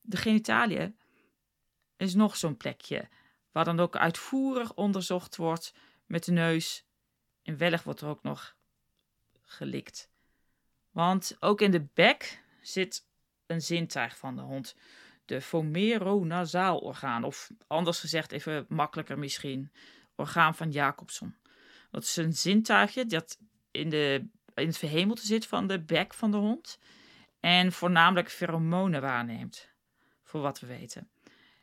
De 0.00 0.16
genitaliën 0.16 0.98
is 1.96 2.14
nog 2.14 2.36
zo'n 2.36 2.56
plekje 2.56 3.08
waar 3.52 3.64
dan 3.64 3.80
ook 3.80 3.96
uitvoerig 3.96 4.74
onderzocht 4.74 5.36
wordt 5.36 5.74
met 6.06 6.24
de 6.24 6.32
neus. 6.32 6.86
En 7.42 7.56
wellicht 7.56 7.84
wordt 7.84 8.00
er 8.00 8.08
ook 8.08 8.22
nog 8.22 8.56
gelikt. 9.42 10.12
Want 10.94 11.36
ook 11.40 11.60
in 11.60 11.70
de 11.70 11.86
bek 11.94 12.42
zit 12.60 13.06
een 13.46 13.62
zintuig 13.62 14.16
van 14.16 14.36
de 14.36 14.42
hond. 14.42 14.76
De 15.24 15.40
vomeronasaal-orgaan, 15.40 17.24
of 17.24 17.50
anders 17.66 18.00
gezegd, 18.00 18.32
even 18.32 18.66
makkelijker 18.68 19.18
misschien, 19.18 19.72
orgaan 20.14 20.54
van 20.54 20.70
Jacobson. 20.70 21.36
Dat 21.90 22.02
is 22.02 22.16
een 22.16 22.32
zintuigje 22.32 23.06
dat 23.06 23.38
in, 23.70 23.90
de, 23.90 24.28
in 24.54 24.66
het 24.66 24.78
verhemelte 24.78 25.26
zit 25.26 25.46
van 25.46 25.66
de 25.66 25.80
bek 25.80 26.14
van 26.14 26.30
de 26.30 26.36
hond. 26.36 26.78
En 27.40 27.72
voornamelijk 27.72 28.30
pheromonen 28.30 29.00
waarneemt, 29.00 29.68
voor 30.22 30.40
wat 30.40 30.60
we 30.60 30.66
weten. 30.66 31.10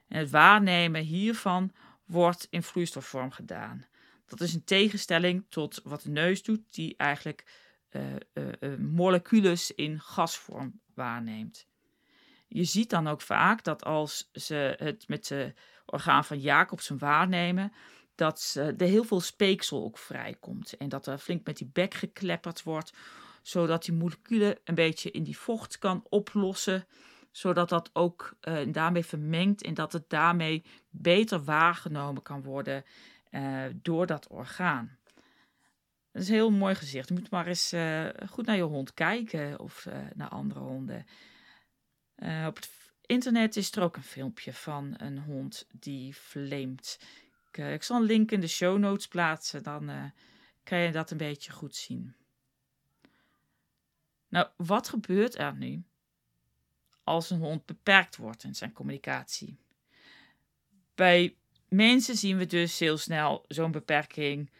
En 0.07 0.19
het 0.19 0.29
waarnemen 0.29 1.01
hiervan 1.01 1.71
wordt 2.05 2.47
in 2.49 2.63
vloeistofvorm 2.63 3.31
gedaan. 3.31 3.85
Dat 4.25 4.41
is 4.41 4.53
een 4.53 4.63
tegenstelling 4.63 5.45
tot 5.49 5.81
wat 5.83 6.01
de 6.01 6.09
neus 6.09 6.43
doet, 6.43 6.73
die 6.73 6.93
eigenlijk 6.97 7.45
molecules 8.77 9.71
in 9.71 9.99
gasvorm 9.99 10.79
waarneemt. 10.93 11.67
Je 12.47 12.63
ziet 12.63 12.89
dan 12.89 13.07
ook 13.07 13.21
vaak 13.21 13.63
dat 13.63 13.83
als 13.83 14.29
ze 14.33 14.75
het 14.77 15.07
met 15.07 15.27
de 15.27 15.53
orgaan 15.85 16.25
van 16.25 16.39
Jacobsen 16.39 16.97
waarnemen, 16.97 17.73
dat 18.15 18.55
er 18.57 18.87
heel 18.87 19.03
veel 19.03 19.21
speeksel 19.21 19.83
ook 19.83 19.97
vrijkomt. 19.97 20.77
En 20.77 20.89
dat 20.89 21.07
er 21.07 21.17
flink 21.17 21.45
met 21.45 21.57
die 21.57 21.69
bek 21.73 21.93
geklepperd 21.93 22.63
wordt, 22.63 22.93
zodat 23.41 23.85
die 23.85 23.93
moleculen 23.93 24.57
een 24.63 24.75
beetje 24.75 25.11
in 25.11 25.23
die 25.23 25.37
vocht 25.37 25.77
kan 25.77 26.05
oplossen. 26.09 26.85
Zodat 27.31 27.69
dat 27.69 27.89
ook 27.93 28.37
daarmee 28.67 29.05
vermengt 29.05 29.63
en 29.63 29.73
dat 29.73 29.93
het 29.93 30.09
daarmee 30.09 30.63
beter 30.89 31.43
waargenomen 31.43 32.21
kan 32.21 32.43
worden 32.43 32.83
door 33.73 34.05
dat 34.05 34.27
orgaan. 34.27 34.97
Dat 36.11 36.21
is 36.21 36.27
een 36.27 36.33
heel 36.33 36.51
mooi 36.51 36.75
gezicht. 36.75 37.07
Je 37.07 37.13
moet 37.13 37.29
maar 37.29 37.47
eens 37.47 37.73
uh, 37.73 38.07
goed 38.29 38.45
naar 38.45 38.55
je 38.55 38.61
hond 38.61 38.93
kijken 38.93 39.59
of 39.59 39.87
naar 40.15 40.29
andere 40.29 40.59
honden. 40.59 41.05
op 42.47 42.55
het 42.55 42.69
internet 43.05 43.55
is 43.55 43.71
er 43.71 43.83
ook 43.83 43.95
een 43.95 44.03
filmpje 44.03 44.53
van 44.53 44.93
een 44.97 45.19
hond 45.19 45.67
die 45.71 46.15
vleemt. 46.15 46.99
Ik, 47.51 47.57
ik 47.57 47.83
zal 47.83 47.97
een 47.97 48.05
link 48.05 48.31
in 48.31 48.41
de 48.41 48.47
show 48.47 48.77
notes 48.77 49.07
plaatsen, 49.07 49.63
dan 49.63 50.11
kan 50.63 50.77
je 50.77 50.91
dat 50.91 51.11
een 51.11 51.17
beetje 51.17 51.51
goed 51.51 51.75
zien. 51.75 52.15
Nou, 54.31 54.47
wat 54.55 54.89
gebeurt 54.89 55.37
er 55.37 55.55
nu 55.55 55.83
als 57.03 57.29
een 57.29 57.39
hond 57.39 57.65
beperkt 57.65 58.17
wordt 58.17 58.43
in 58.43 58.55
zijn 58.55 58.73
communicatie? 58.73 59.57
Bij 60.95 61.35
mensen 61.67 62.17
zien 62.17 62.37
we 62.37 62.45
dus 62.45 62.79
heel 62.79 62.97
snel 62.97 63.45
zo'n 63.47 63.71
beperking 63.71 64.51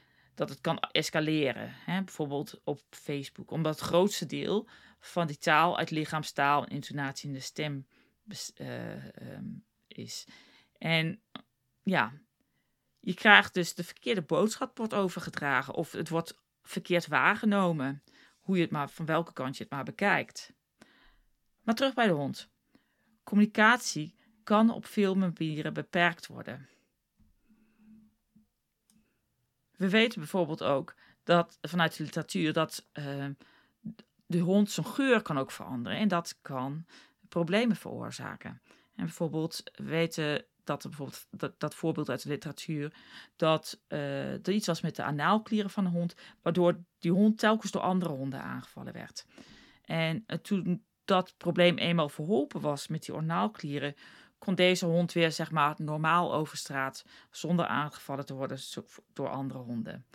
dat 0.42 0.50
het 0.50 0.62
kan 0.62 0.80
escaleren. 0.80 1.74
Hè? 1.86 2.04
Bijvoorbeeld 2.04 2.62
op 2.64 2.82
Facebook, 2.90 3.52
omdat 3.52 3.80
het 3.80 3.88
grootste 3.88 4.26
deel 4.26 4.68
van 5.00 5.28
die 5.28 5.38
taal 5.38 5.78
uit 5.78 5.92
lichaamstaal 5.92 6.66
en 6.66 6.70
intonatie 6.70 7.28
in 7.28 7.34
de 7.34 7.40
stem 7.40 7.88
uh, 8.58 9.06
um, 9.06 9.66
is. 9.88 10.28
En 10.78 11.22
ja, 11.84 12.14
je 13.00 13.14
krijgt 13.14 13.54
dus 13.54 13.74
de 13.74 13.84
verkeerde 13.84 14.22
boodschap 14.22 14.78
wordt 14.78 14.94
overgedragen 14.94 15.74
of 15.74 15.92
het 15.92 16.10
wordt 16.10 16.38
verkeerd 16.64 17.08
waargenomen. 17.08 18.04
Hoe 18.40 18.56
je 18.56 18.62
het 18.62 18.72
maar, 18.72 18.90
van 18.90 19.06
welke 19.06 19.34
kant 19.34 19.58
je 19.58 19.64
het 19.64 19.72
maar 19.72 19.84
bekijkt. 19.84 20.54
Maar 21.62 21.76
terug 21.76 21.94
bij 21.94 22.08
de 22.08 22.14
hond. 22.14 22.50
Communicatie 23.24 24.16
kan 24.44 24.70
op 24.70 24.86
veel 24.86 25.16
manieren 25.16 25.74
beperkt 25.74 26.28
worden. 26.28 26.70
We 29.82 29.90
weten 29.90 30.20
bijvoorbeeld 30.20 30.64
ook 30.64 30.96
dat 31.24 31.58
vanuit 31.62 31.98
de 31.98 32.04
literatuur 32.04 32.54
dat 32.54 32.88
uh, 32.94 33.26
de 34.26 34.40
hond 34.40 34.72
zijn 34.72 34.86
geur 34.86 35.22
kan 35.22 35.38
ook 35.38 35.52
veranderen 35.52 35.98
en 35.98 36.08
dat 36.08 36.38
kan 36.42 36.86
problemen 37.30 37.76
veroorzaken. 37.76 38.62
En 38.96 39.06
bijvoorbeeld 39.06 39.64
weten 39.74 40.46
dat 40.64 40.84
er 40.84 40.90
bijvoorbeeld 40.90 41.28
dat, 41.32 41.60
dat 41.60 41.76
voorbeeld 41.76 42.10
uit 42.10 42.24
de 42.24 42.30
literatuur, 42.30 42.94
dat 43.36 43.80
uh, 43.88 44.34
er 44.34 44.52
iets 44.52 44.68
was 44.68 44.82
met 44.82 44.96
de 44.96 45.04
anaalklieren 45.04 45.70
van 45.70 45.84
de 45.84 45.90
hond, 45.90 46.16
waardoor 46.42 46.80
die 47.00 47.12
hond 47.12 47.40
telkens 47.40 47.72
door 47.72 47.82
andere 47.82 48.12
honden 48.12 48.42
aangevallen 48.42 48.94
werd. 48.94 49.26
En 49.86 50.24
uh, 50.28 50.38
toen 50.38 50.84
dat 51.06 51.34
probleem 51.38 51.78
eenmaal 51.78 52.10
verholpen 52.10 52.62
was 52.62 52.88
met 52.88 53.06
die 53.06 53.16
anaalklieren, 53.16 53.96
kon 54.42 54.56
deze 54.56 54.86
hond 54.86 55.14
weer 55.14 55.32
zeg 55.32 55.52
maar 55.52 55.76
normaal 55.78 56.34
over 56.34 56.58
straat 56.58 57.06
zonder 57.32 57.66
aangevallen 57.66 58.26
te 58.26 58.34
worden 58.34 58.60
door 59.14 59.30
andere 59.30 59.60
honden. 59.60 60.06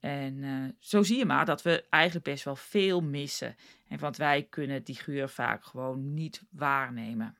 En 0.00 0.34
uh, 0.34 0.68
zo 0.78 1.02
zie 1.02 1.18
je 1.18 1.24
maar 1.24 1.44
dat 1.44 1.62
we 1.62 1.84
eigenlijk 1.90 2.24
best 2.24 2.44
wel 2.44 2.56
veel 2.56 3.00
missen. 3.00 3.56
En 3.88 3.98
want 3.98 4.16
wij 4.16 4.42
kunnen 4.42 4.84
die 4.84 4.94
geur 4.94 5.28
vaak 5.28 5.64
gewoon 5.64 6.14
niet 6.14 6.42
waarnemen. 6.50 7.36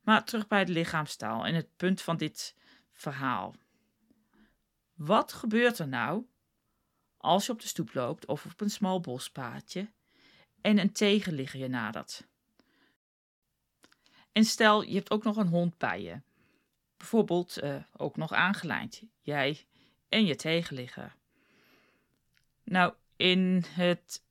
Maar 0.00 0.24
terug 0.24 0.46
bij 0.46 0.64
de 0.64 0.72
lichaamstaal 0.72 1.46
en 1.46 1.54
het 1.54 1.76
punt 1.76 2.02
van 2.02 2.16
dit 2.16 2.54
verhaal. 2.92 3.54
Wat 4.94 5.32
gebeurt 5.32 5.78
er 5.78 5.88
nou 5.88 6.26
als 7.16 7.46
je 7.46 7.52
op 7.52 7.60
de 7.60 7.68
stoep 7.68 7.94
loopt 7.94 8.26
of 8.26 8.44
op 8.44 8.60
een 8.60 8.70
smal 8.70 9.00
bospaadje 9.00 9.90
en 10.60 10.78
een 10.78 10.92
tegenligger 10.92 11.60
je 11.60 11.68
nadert? 11.68 12.26
En 14.36 14.44
stel, 14.44 14.82
je 14.82 14.94
hebt 14.94 15.10
ook 15.10 15.24
nog 15.24 15.36
een 15.36 15.48
hond 15.48 15.78
bij 15.78 16.02
je. 16.02 16.20
Bijvoorbeeld 16.96 17.62
uh, 17.62 17.76
ook 17.96 18.16
nog 18.16 18.32
aangelijnd. 18.32 19.02
Jij 19.20 19.66
en 20.08 20.24
je 20.24 20.36
tegenligger. 20.36 21.14
Nou, 22.64 22.94
in 23.16 23.64
het 23.68 24.22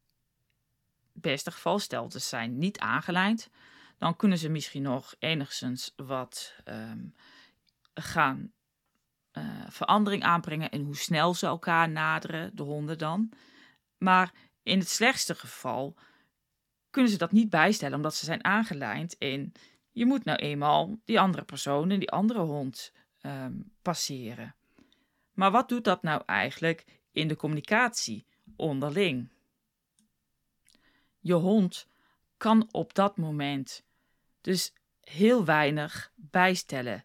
beste 1.14 1.52
geval, 1.52 1.80
stelt 1.80 2.12
ze 2.12 2.20
zijn 2.20 2.58
niet 2.58 2.80
aangelijnd, 2.80 3.50
dan 3.98 4.16
kunnen 4.16 4.38
ze 4.38 4.50
misschien 4.50 4.82
nog 4.82 5.16
enigszins 5.20 5.94
wat 5.96 6.56
um, 6.66 7.16
gaan 7.94 8.52
uh, 9.34 9.44
verandering 9.70 10.24
aanbrengen 10.24 10.70
in 10.70 10.82
hoe 10.82 10.98
snel 10.98 11.34
ze 11.34 11.46
elkaar 11.46 11.90
naderen, 11.90 12.56
de 12.56 12.64
honden 12.64 12.98
dan. 12.98 13.32
Maar 13.98 14.34
in 14.64 14.80
het 14.80 14.90
slechtste 14.90 15.36
geval 15.36 15.96
kunnen 16.90 17.12
ze 17.12 17.18
dat 17.18 17.32
niet 17.32 17.50
bijstellen 17.50 17.96
omdat 17.96 18.16
ze 18.16 18.26
zijn 18.26 18.44
aangelijnd 18.44 19.18
en 19.18 19.54
je 19.96 20.06
moet 20.06 20.24
nou 20.24 20.38
eenmaal 20.38 21.00
die 21.06 21.20
andere 21.20 21.44
persoon 21.44 21.92
en 21.92 22.00
die 22.00 22.12
andere 22.12 22.40
hond 22.40 22.92
um, 23.22 23.72
passeren. 23.82 24.56
Maar 25.34 25.52
wat 25.52 25.70
doet 25.70 25.84
dat 25.84 26.04
nou 26.04 26.22
eigenlijk 26.26 26.86
in 27.12 27.28
de 27.28 27.36
communicatie 27.36 28.26
onderling? 28.56 29.30
Je 31.20 31.34
hond 31.34 31.88
kan 32.38 32.68
op 32.72 32.94
dat 32.94 33.18
moment 33.18 33.84
dus 34.42 34.74
heel 35.02 35.46
weinig 35.46 36.12
bijstellen 36.16 37.04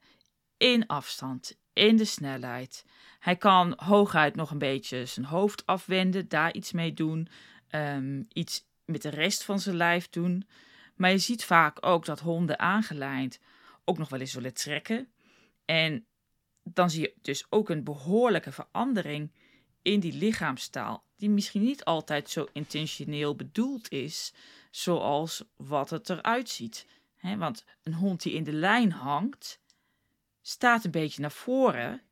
in 0.57 0.87
afstand, 0.87 1.59
in 1.73 1.97
de 1.97 2.05
snelheid. 2.05 2.85
Hij 3.19 3.37
kan 3.37 3.73
hooguit 3.77 4.35
nog 4.35 4.51
een 4.51 4.59
beetje 4.59 5.07
zijn 5.07 5.27
hoofd 5.27 5.67
afwenden, 5.67 6.29
daar 6.29 6.55
iets 6.55 6.73
mee 6.73 6.95
doen, 6.95 7.29
um, 7.71 8.27
iets 8.33 8.65
met 8.85 9.03
de 9.03 9.11
rest 9.11 9.45
van 9.45 9.61
zijn 9.61 9.77
lijf 9.77 10.09
doen. 10.09 10.47
Maar 11.01 11.11
je 11.11 11.19
ziet 11.19 11.45
vaak 11.45 11.87
ook 11.87 12.05
dat 12.05 12.21
honden 12.21 12.59
aangelijnd 12.59 13.39
ook 13.85 13.99
nog 13.99 14.09
wel 14.09 14.21
eens 14.21 14.35
willen 14.35 14.55
trekken. 14.55 15.13
En 15.65 16.07
dan 16.63 16.91
zie 16.91 17.01
je 17.01 17.15
dus 17.23 17.47
ook 17.49 17.69
een 17.69 17.85
behoorlijke 17.85 18.53
verandering 18.53 19.33
in 19.83 20.01
die 20.01 20.13
lichaamstaal, 20.13 21.05
die 21.17 21.31
misschien 21.31 21.63
niet 21.63 21.85
altijd 21.85 22.31
zo 22.31 22.49
intentioneel 22.53 23.37
bedoeld 23.37 23.91
is, 23.91 24.35
zoals 24.71 25.45
wat 25.57 25.91
het 25.91 26.11
eruit 26.11 26.49
ziet. 26.49 26.87
want 27.37 27.65
een 27.83 27.95
hond 27.95 28.23
die 28.23 28.33
in 28.33 28.45
de 28.45 28.53
lijn 28.53 28.93
hangt, 28.93 29.61
staat 30.43 30.85
een 30.85 30.91
beetje 30.91 31.21
naar 31.21 31.33
voren 31.33 32.03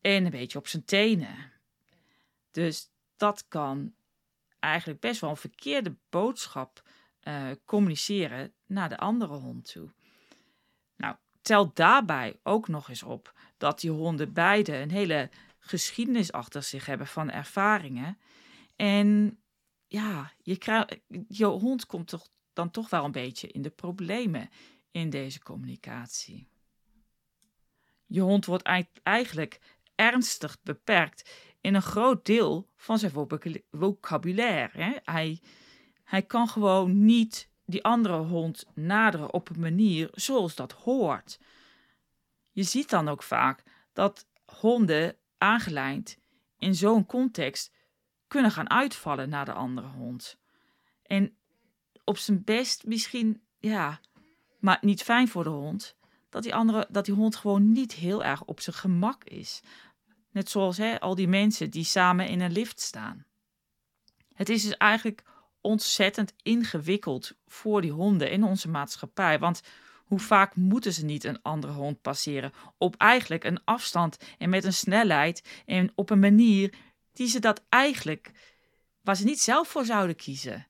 en 0.00 0.24
een 0.24 0.30
beetje 0.30 0.58
op 0.58 0.68
zijn 0.68 0.84
tenen. 0.84 1.52
Dus 2.50 2.90
dat 3.16 3.48
kan 3.48 3.94
eigenlijk 4.58 5.00
best 5.00 5.20
wel 5.20 5.30
een 5.30 5.36
verkeerde 5.36 5.96
boodschap 6.10 6.82
uh, 7.28 7.50
communiceren 7.64 8.54
naar 8.66 8.88
de 8.88 8.98
andere 8.98 9.34
hond 9.34 9.72
toe. 9.72 9.92
Nou, 10.96 11.16
tel 11.42 11.72
daarbij 11.72 12.40
ook 12.42 12.68
nog 12.68 12.88
eens 12.88 13.02
op 13.02 13.32
dat 13.56 13.80
die 13.80 13.90
honden 13.90 14.32
beide 14.32 14.76
een 14.76 14.90
hele 14.90 15.30
geschiedenis 15.58 16.32
achter 16.32 16.62
zich 16.62 16.86
hebben 16.86 17.06
van 17.06 17.30
ervaringen. 17.30 18.18
En 18.76 19.38
ja, 19.86 20.32
je, 20.42 20.58
krijgt, 20.58 21.00
je 21.28 21.44
hond 21.44 21.86
komt 21.86 22.08
toch 22.08 22.28
dan 22.52 22.70
toch 22.70 22.90
wel 22.90 23.04
een 23.04 23.12
beetje 23.12 23.48
in 23.48 23.62
de 23.62 23.70
problemen 23.70 24.48
in 24.90 25.10
deze 25.10 25.40
communicatie. 25.40 26.48
Je 28.06 28.20
hond 28.20 28.46
wordt 28.46 28.68
eigenlijk 29.02 29.60
ernstig 29.94 30.56
beperkt 30.62 31.30
in 31.60 31.74
een 31.74 31.82
groot 31.82 32.26
deel 32.26 32.68
van 32.76 32.98
zijn 32.98 33.12
vocabulaire. 33.70 35.00
Hij, 35.04 35.40
hij 36.04 36.22
kan 36.22 36.48
gewoon 36.48 37.04
niet 37.04 37.48
die 37.64 37.84
andere 37.84 38.16
hond 38.16 38.66
naderen 38.74 39.32
op 39.32 39.48
een 39.48 39.60
manier 39.60 40.08
zoals 40.12 40.54
dat 40.54 40.72
hoort. 40.72 41.38
Je 42.50 42.62
ziet 42.62 42.90
dan 42.90 43.08
ook 43.08 43.22
vaak 43.22 43.62
dat 43.92 44.26
honden 44.60 45.16
aangelijnd 45.38 46.18
in 46.58 46.74
zo'n 46.74 47.06
context 47.06 47.72
kunnen 48.26 48.50
gaan 48.50 48.70
uitvallen 48.70 49.28
naar 49.28 49.44
de 49.44 49.52
andere 49.52 49.86
hond. 49.86 50.38
En 51.02 51.36
op 52.04 52.18
zijn 52.18 52.44
best 52.44 52.86
misschien, 52.86 53.42
ja, 53.58 54.00
maar 54.58 54.78
niet 54.80 55.02
fijn 55.02 55.28
voor 55.28 55.44
de 55.44 55.50
hond, 55.50 55.96
dat 56.28 56.42
die, 56.42 56.54
andere, 56.54 56.86
dat 56.90 57.04
die 57.04 57.14
hond 57.14 57.36
gewoon 57.36 57.72
niet 57.72 57.92
heel 57.92 58.24
erg 58.24 58.44
op 58.44 58.60
zijn 58.60 58.76
gemak 58.76 59.24
is. 59.24 59.60
Net 60.30 60.50
zoals 60.50 60.76
hè, 60.76 61.00
al 61.00 61.14
die 61.14 61.28
mensen 61.28 61.70
die 61.70 61.84
samen 61.84 62.28
in 62.28 62.40
een 62.40 62.52
lift 62.52 62.80
staan. 62.80 63.26
Het 64.34 64.48
is 64.48 64.62
dus 64.62 64.76
eigenlijk 64.76 65.22
ontzettend 65.64 66.34
ingewikkeld 66.42 67.32
voor 67.46 67.80
die 67.80 67.92
honden 67.92 68.30
in 68.30 68.44
onze 68.44 68.68
maatschappij. 68.68 69.38
Want 69.38 69.62
hoe 70.04 70.18
vaak 70.18 70.56
moeten 70.56 70.92
ze 70.92 71.04
niet 71.04 71.24
een 71.24 71.42
andere 71.42 71.72
hond 71.72 72.00
passeren? 72.00 72.52
Op 72.78 72.96
eigenlijk 72.96 73.44
een 73.44 73.64
afstand 73.64 74.18
en 74.38 74.50
met 74.50 74.64
een 74.64 74.72
snelheid 74.72 75.62
en 75.66 75.92
op 75.94 76.10
een 76.10 76.18
manier 76.18 76.74
die 77.12 77.28
ze 77.28 77.38
dat 77.38 77.64
eigenlijk, 77.68 78.30
waar 79.00 79.16
ze 79.16 79.24
niet 79.24 79.40
zelf 79.40 79.68
voor 79.68 79.84
zouden 79.84 80.16
kiezen. 80.16 80.66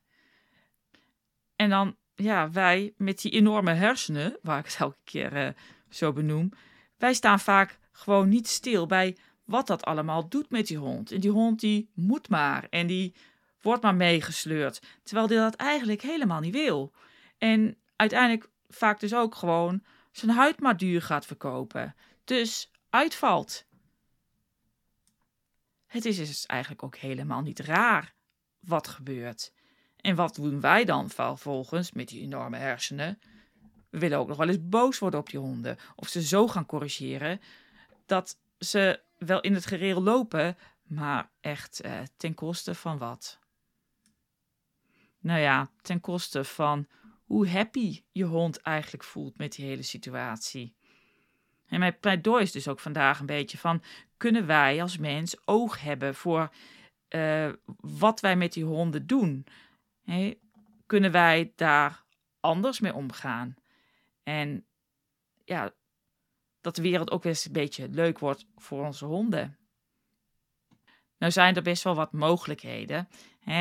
En 1.55 1.69
dan, 1.69 1.95
ja, 2.15 2.51
wij 2.51 2.93
met 2.97 3.21
die 3.21 3.31
enorme 3.31 3.73
hersenen, 3.73 4.37
waar 4.41 4.59
ik 4.59 4.65
het 4.65 4.77
elke 4.79 4.97
keer 5.03 5.45
uh, 5.45 5.49
zo 5.89 6.13
benoem, 6.13 6.51
wij 6.97 7.13
staan 7.13 7.39
vaak 7.39 7.79
gewoon 7.91 8.29
niet 8.29 8.47
stil 8.47 8.85
bij 8.85 9.17
wat 9.43 9.67
dat 9.67 9.85
allemaal 9.85 10.29
doet 10.29 10.49
met 10.49 10.67
die 10.67 10.77
hond. 10.77 11.11
En 11.11 11.19
die 11.19 11.31
hond 11.31 11.59
die 11.59 11.89
moet 11.93 12.29
maar 12.29 12.67
en 12.69 12.87
die 12.87 13.13
wordt 13.65 13.83
maar 13.83 13.95
meegesleurd, 13.95 14.81
terwijl 15.03 15.27
die 15.27 15.37
dat 15.37 15.55
eigenlijk 15.55 16.01
helemaal 16.01 16.39
niet 16.39 16.53
wil. 16.53 16.93
En 17.37 17.77
uiteindelijk 17.95 18.49
vaak 18.67 18.99
dus 18.99 19.13
ook 19.13 19.35
gewoon 19.35 19.83
zijn 20.11 20.31
huid 20.31 20.59
maar 20.59 20.77
duur 20.77 21.01
gaat 21.01 21.25
verkopen. 21.25 21.95
Dus 22.23 22.71
uitvalt. 22.89 23.65
Het 25.85 26.05
is 26.05 26.17
dus 26.17 26.45
eigenlijk 26.45 26.83
ook 26.83 26.95
helemaal 26.95 27.41
niet 27.41 27.59
raar 27.59 28.13
wat 28.59 28.87
gebeurt. 28.87 29.53
En 29.97 30.15
wat 30.15 30.35
doen 30.35 30.61
wij 30.61 30.85
dan 30.85 31.09
vervolgens 31.09 31.91
met 31.91 32.07
die 32.07 32.21
enorme 32.21 32.57
hersenen? 32.57 33.19
We 33.89 33.99
willen 33.99 34.17
ook 34.17 34.27
nog 34.27 34.37
wel 34.37 34.47
eens 34.47 34.69
boos 34.69 34.99
worden 34.99 35.19
op 35.19 35.29
die 35.29 35.39
honden. 35.39 35.77
Of 35.95 36.07
ze 36.07 36.23
zo 36.23 36.47
gaan 36.47 36.65
corrigeren 36.65 37.41
dat 38.05 38.37
ze 38.59 39.01
wel 39.17 39.41
in 39.41 39.53
het 39.53 39.65
gereel 39.65 40.01
lopen, 40.01 40.57
maar 40.83 41.29
echt 41.41 41.81
eh, 41.81 41.99
ten 42.17 42.33
koste 42.33 42.75
van 42.75 42.97
wat? 42.97 43.39
Nou 45.25 45.39
ja, 45.39 45.69
ten 45.81 45.99
koste 45.99 46.43
van 46.43 46.87
hoe 47.23 47.49
happy 47.49 48.03
je 48.11 48.23
hond 48.23 48.57
eigenlijk 48.61 49.03
voelt 49.03 49.37
met 49.37 49.55
die 49.55 49.65
hele 49.65 49.81
situatie. 49.81 50.75
En 51.67 51.79
mijn 51.79 51.99
pleidooi 51.99 52.43
is 52.43 52.51
dus 52.51 52.67
ook 52.67 52.79
vandaag 52.79 53.19
een 53.19 53.25
beetje 53.25 53.57
van: 53.57 53.83
kunnen 54.17 54.45
wij 54.45 54.81
als 54.81 54.97
mens 54.97 55.47
oog 55.47 55.81
hebben 55.81 56.15
voor 56.15 56.53
uh, 57.09 57.49
wat 57.79 58.19
wij 58.19 58.35
met 58.35 58.53
die 58.53 58.63
honden 58.63 59.07
doen? 59.07 59.45
Kunnen 60.85 61.11
wij 61.11 61.53
daar 61.55 62.03
anders 62.39 62.79
mee 62.79 62.93
omgaan? 62.93 63.55
En 64.23 64.65
ja, 65.45 65.73
dat 66.61 66.75
de 66.75 66.81
wereld 66.81 67.11
ook 67.11 67.25
eens 67.25 67.45
een 67.45 67.51
beetje 67.51 67.89
leuk 67.89 68.19
wordt 68.19 68.45
voor 68.55 68.85
onze 68.85 69.05
honden. 69.05 69.57
Nou 71.17 71.31
zijn 71.31 71.55
er 71.55 71.61
best 71.61 71.83
wel 71.83 71.95
wat 71.95 72.11
mogelijkheden. 72.11 73.07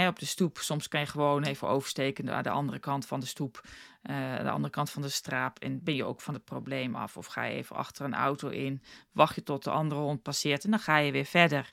Op 0.08 0.18
de 0.18 0.26
stoep, 0.26 0.58
soms 0.58 0.88
kan 0.88 1.00
je 1.00 1.06
gewoon 1.06 1.42
even 1.42 1.68
oversteken 1.68 2.24
naar 2.24 2.42
de 2.42 2.50
andere 2.50 2.78
kant 2.78 3.06
van 3.06 3.20
de 3.20 3.26
stoep, 3.26 3.60
uh, 4.02 4.38
de 4.38 4.50
andere 4.50 4.72
kant 4.72 4.90
van 4.90 5.02
de 5.02 5.08
straat. 5.08 5.58
En 5.58 5.82
ben 5.82 5.94
je 5.94 6.04
ook 6.04 6.20
van 6.20 6.34
het 6.34 6.44
probleem 6.44 6.94
af. 6.94 7.16
Of 7.16 7.26
ga 7.26 7.44
je 7.44 7.54
even 7.54 7.76
achter 7.76 8.04
een 8.04 8.14
auto 8.14 8.48
in, 8.48 8.82
wacht 9.12 9.34
je 9.34 9.42
tot 9.42 9.64
de 9.64 9.70
andere 9.70 10.00
hond 10.00 10.22
passeert 10.22 10.64
en 10.64 10.70
dan 10.70 10.80
ga 10.80 10.96
je 10.96 11.12
weer 11.12 11.24
verder. 11.24 11.72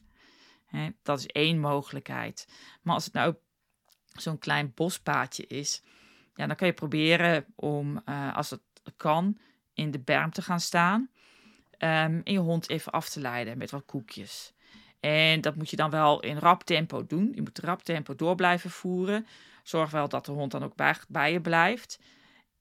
Dat 1.03 1.19
is 1.19 1.25
één 1.25 1.59
mogelijkheid. 1.59 2.47
Maar 2.81 2.93
als 2.93 3.05
het 3.05 3.13
nou 3.13 3.35
zo'n 4.11 4.37
klein 4.37 4.71
bospaadje 4.75 5.47
is, 5.47 5.83
ja, 6.35 6.47
dan 6.47 6.55
kan 6.55 6.67
je 6.67 6.73
proberen 6.73 7.45
om, 7.55 8.01
uh, 8.05 8.35
als 8.35 8.49
het 8.49 8.61
kan, 8.97 9.39
in 9.73 9.91
de 9.91 9.99
berm 9.99 10.31
te 10.31 10.41
gaan 10.41 10.59
staan. 10.59 11.09
Um, 11.71 12.21
en 12.23 12.33
je 12.33 12.39
hond 12.39 12.69
even 12.69 12.91
af 12.91 13.09
te 13.09 13.19
leiden 13.19 13.57
met 13.57 13.71
wat 13.71 13.85
koekjes. 13.85 14.53
En 15.01 15.41
dat 15.41 15.55
moet 15.55 15.69
je 15.69 15.75
dan 15.75 15.89
wel 15.89 16.19
in 16.19 16.37
rap 16.37 16.63
tempo 16.63 17.05
doen. 17.05 17.31
Je 17.35 17.41
moet 17.41 17.59
rap 17.59 17.83
tempo 17.83 18.15
door 18.15 18.35
blijven 18.35 18.69
voeren. 18.69 19.27
Zorg 19.63 19.91
wel 19.91 20.09
dat 20.09 20.25
de 20.25 20.31
hond 20.31 20.51
dan 20.51 20.63
ook 20.63 20.75
bij, 21.07 21.31
je 21.31 21.41
blijft. 21.41 21.99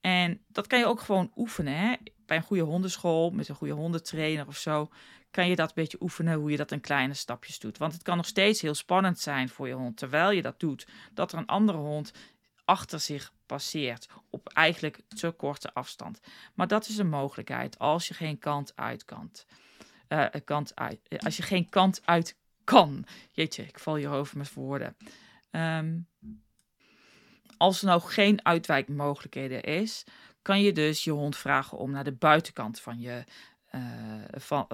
En 0.01 0.41
dat 0.49 0.67
kan 0.67 0.79
je 0.79 0.87
ook 0.87 1.01
gewoon 1.01 1.33
oefenen. 1.37 1.77
Hè? 1.77 1.95
Bij 2.27 2.37
een 2.37 2.43
goede 2.43 2.63
hondenschool, 2.63 3.31
met 3.31 3.49
een 3.49 3.55
goede 3.55 3.73
hondentrainer 3.73 4.47
of 4.47 4.57
zo, 4.57 4.89
kan 5.31 5.49
je 5.49 5.57
dat 5.57 5.69
een 5.69 5.75
beetje 5.75 6.01
oefenen 6.01 6.39
hoe 6.39 6.51
je 6.51 6.57
dat 6.57 6.73
in 6.73 6.81
kleine 6.81 7.15
stapjes 7.15 7.59
doet. 7.59 7.79
Want 7.79 7.93
het 7.93 8.03
kan 8.03 8.17
nog 8.17 8.27
steeds 8.27 8.61
heel 8.61 8.75
spannend 8.75 9.19
zijn 9.19 9.49
voor 9.49 9.69
je 9.69 9.75
hond, 9.75 9.97
terwijl 9.97 10.31
je 10.31 10.43
dat 10.43 10.61
doet, 10.61 10.87
dat 11.15 11.33
er 11.33 11.39
een 11.39 11.47
andere 11.47 11.79
hond 11.79 12.13
achter 12.65 13.01
zich 13.01 13.33
passeert 13.47 14.09
op 14.31 14.49
eigenlijk 14.49 15.01
te 15.09 15.31
korte 15.31 15.75
afstand. 15.75 16.21
Maar 16.55 16.69
dat 16.69 16.89
is 16.89 16.99
een 16.99 17.09
mogelijkheid 17.09 17.79
als 17.79 18.09
je 18.09 18.15
geen 18.15 18.39
kant 18.39 18.73
uit 18.77 19.05
kan. 19.05 19.31
Uh, 20.13 20.27
kant 20.45 20.77
uit, 20.77 21.01
eh, 21.09 21.19
als 21.19 21.37
je 21.37 21.43
geen 21.43 21.69
kant 21.69 22.01
uit 22.05 22.37
kan. 22.65 23.05
Jeetje, 23.33 23.63
ik 23.63 23.79
val 23.79 23.95
hierover 23.95 24.39
met 24.39 24.55
woorden. 24.55 24.97
Um, 25.51 26.09
als 27.57 27.81
er 27.81 27.87
nou 27.87 28.01
geen 28.01 28.45
uitwijkmogelijkheden 28.45 29.63
is, 29.63 30.05
kan 30.43 30.63
je 30.63 30.73
dus 30.73 31.05
je 31.05 31.11
hond 31.11 31.37
vragen 31.37 31.79
om 31.79 31.91
naar 31.91 32.05
de 32.05 32.13
buitenkant 32.13 32.81
van 32.81 33.01
je 33.01 33.25
uh, 33.75 34.23
van, 34.31 34.67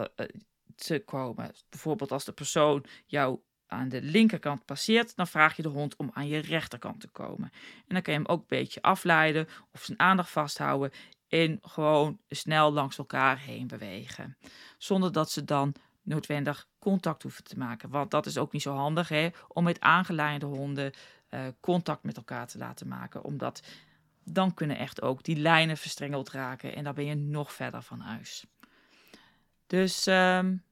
te 0.76 1.02
komen. 1.04 1.50
Bijvoorbeeld 1.68 2.12
als 2.12 2.24
de 2.24 2.32
persoon 2.32 2.84
jou 3.06 3.40
aan 3.66 3.88
de 3.88 4.02
linkerkant 4.02 4.64
passeert, 4.64 5.16
dan 5.16 5.26
vraag 5.26 5.56
je 5.56 5.62
de 5.62 5.68
hond 5.68 5.96
om 5.96 6.10
aan 6.12 6.28
je 6.28 6.38
rechterkant 6.38 7.00
te 7.00 7.08
komen. 7.08 7.50
En 7.76 7.94
dan 7.94 8.02
kan 8.02 8.12
je 8.12 8.18
hem 8.18 8.28
ook 8.28 8.40
een 8.40 8.46
beetje 8.58 8.82
afleiden 8.82 9.48
of 9.72 9.82
zijn 9.82 10.00
aandacht 10.00 10.30
vasthouden 10.30 10.90
en 11.42 11.58
gewoon 11.62 12.18
snel 12.28 12.72
langs 12.72 12.98
elkaar 12.98 13.38
heen 13.38 13.66
bewegen. 13.66 14.36
Zonder 14.78 15.12
dat 15.12 15.30
ze 15.30 15.44
dan 15.44 15.74
noodwendig 16.02 16.68
contact 16.78 17.22
hoeven 17.22 17.44
te 17.44 17.58
maken. 17.58 17.90
Want 17.90 18.10
dat 18.10 18.26
is 18.26 18.38
ook 18.38 18.52
niet 18.52 18.62
zo 18.62 18.74
handig 18.74 19.08
hè, 19.08 19.28
om 19.48 19.64
met 19.64 19.80
aangeleide 19.80 20.46
honden 20.46 20.92
uh, 21.30 21.40
contact 21.60 22.02
met 22.02 22.16
elkaar 22.16 22.46
te 22.46 22.58
laten 22.58 22.88
maken. 22.88 23.24
Omdat 23.24 23.62
dan 24.24 24.54
kunnen 24.54 24.78
echt 24.78 25.02
ook 25.02 25.22
die 25.22 25.36
lijnen 25.36 25.76
verstrengeld 25.76 26.30
raken 26.30 26.74
en 26.76 26.84
dan 26.84 26.94
ben 26.94 27.04
je 27.04 27.14
nog 27.14 27.52
verder 27.52 27.82
van 27.82 28.00
huis. 28.00 28.46
Dus, 29.66 30.06
um, 30.06 30.62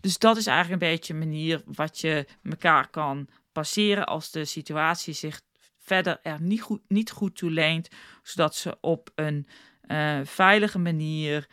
dus 0.00 0.18
dat 0.18 0.36
is 0.36 0.46
eigenlijk 0.46 0.82
een 0.82 0.88
beetje 0.88 1.12
een 1.12 1.18
manier 1.18 1.62
wat 1.64 2.00
je 2.00 2.26
elkaar 2.42 2.88
kan 2.88 3.28
passeren 3.52 4.06
als 4.06 4.30
de 4.30 4.44
situatie 4.44 5.14
zich 5.14 5.40
verder 5.88 6.18
er 6.22 6.42
niet 6.42 6.62
goed, 6.62 6.80
niet 6.88 7.10
goed 7.10 7.36
toe 7.36 7.50
leent, 7.50 7.88
zodat 8.22 8.54
ze 8.54 8.78
op 8.80 9.10
een 9.14 9.46
uh, 9.86 10.20
veilige 10.24 10.78
manier 10.78 11.48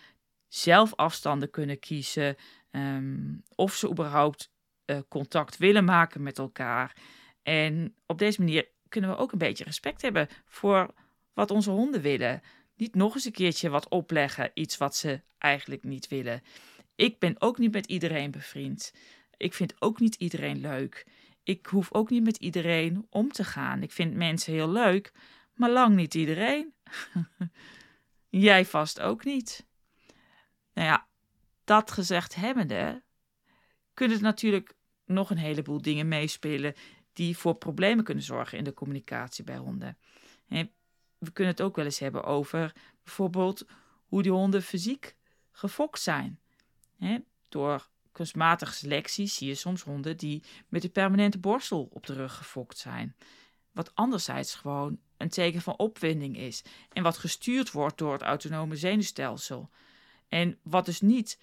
zelf 0.48 0.96
afstanden 0.96 1.50
kunnen 1.50 1.80
kiezen. 1.80 2.36
Um, 2.72 3.44
of 3.56 3.74
ze 3.74 3.90
überhaupt 3.90 4.52
uh, 4.86 5.00
contact 5.10 5.58
willen 5.58 5.86
maken 5.86 6.24
met 6.24 6.38
elkaar. 6.38 6.96
En 7.44 7.96
op 8.06 8.18
deze 8.18 8.42
manier 8.42 8.68
kunnen 8.90 9.10
we 9.10 9.16
ook 9.16 9.32
een 9.32 9.38
beetje 9.38 9.64
respect 9.64 10.02
hebben 10.02 10.28
voor 10.46 10.94
wat 11.34 11.52
onze 11.52 11.72
honden 11.72 12.02
willen. 12.02 12.42
Niet 12.76 12.96
nog 12.96 13.16
eens 13.16 13.26
een 13.26 13.32
keertje 13.32 13.70
wat 13.70 13.90
opleggen, 13.90 14.52
iets 14.54 14.78
wat 14.78 14.96
ze 14.96 15.22
eigenlijk 15.38 15.84
niet 15.84 16.08
willen. 16.08 16.42
Ik 16.96 17.20
ben 17.20 17.36
ook 17.40 17.58
niet 17.58 17.72
met 17.72 17.86
iedereen 17.86 18.32
bevriend. 18.32 18.94
Ik 19.38 19.54
vind 19.54 19.74
ook 19.80 20.00
niet 20.00 20.16
iedereen 20.16 20.62
leuk. 20.62 21.06
Ik 21.46 21.66
hoef 21.66 21.94
ook 21.94 22.10
niet 22.10 22.24
met 22.24 22.38
iedereen 22.38 23.08
om 23.10 23.32
te 23.32 23.44
gaan. 23.44 23.84
Ik 23.84 23.92
vind 23.92 24.14
mensen 24.14 24.54
heel 24.54 24.70
leuk, 24.70 25.12
maar 25.54 25.70
lang 25.70 25.96
niet 25.96 26.14
iedereen. 26.14 26.74
Jij 28.30 28.66
vast 28.66 29.00
ook 29.00 29.24
niet. 29.24 29.66
Nou 30.74 30.88
ja, 30.88 31.08
dat 31.64 31.92
gezegd 31.92 32.36
hebbende, 32.36 33.04
kunnen 33.94 34.18
er 34.18 34.24
natuurlijk 34.24 34.76
nog 35.06 35.30
een 35.30 35.38
heleboel 35.38 35.82
dingen 35.82 36.08
meespelen 36.08 36.74
die 37.14 37.38
voor 37.38 37.56
problemen 37.56 38.04
kunnen 38.04 38.24
zorgen 38.24 38.58
in 38.58 38.64
de 38.64 38.74
communicatie 38.74 39.44
bij 39.44 39.58
honden. 39.58 39.98
we 41.18 41.32
kunnen 41.34 41.54
het 41.54 41.62
ook 41.62 41.76
wel 41.76 41.86
eens 41.86 42.00
hebben 42.00 42.24
over 42.24 42.74
bijvoorbeeld 43.04 43.66
hoe 44.06 44.22
die 44.22 44.32
honden 44.32 44.64
fysiek 44.64 45.16
gefokt 45.52 46.00
zijn. 46.00 46.40
door 47.50 47.90
kunstmatige 48.16 48.74
selectie 48.74 49.28
zie 49.28 49.48
je 49.48 49.56
soms 49.56 49.82
honden 49.82 50.18
die 50.18 50.44
met 50.70 50.84
een 50.84 50.92
permanente 50.92 51.38
borstel 51.38 51.90
op 51.92 52.06
de 52.06 52.14
rug 52.14 52.36
gefokt 52.36 52.78
zijn. 52.78 53.16
Wat 53.72 53.96
anderzijds 53.96 54.56
gewoon 54.56 55.00
een 55.18 55.30
teken 55.30 55.62
van 55.62 55.78
opwinding 55.78 56.38
is. 56.38 56.64
En 56.94 57.04
wat 57.04 57.18
gestuurd 57.18 57.72
wordt 57.72 57.98
door 57.98 58.14
het 58.14 58.22
autonome 58.22 58.76
zenuwstelsel. 58.76 59.70
En 60.28 60.60
wat 60.64 60.86
dus 60.86 61.02
niet 61.02 61.40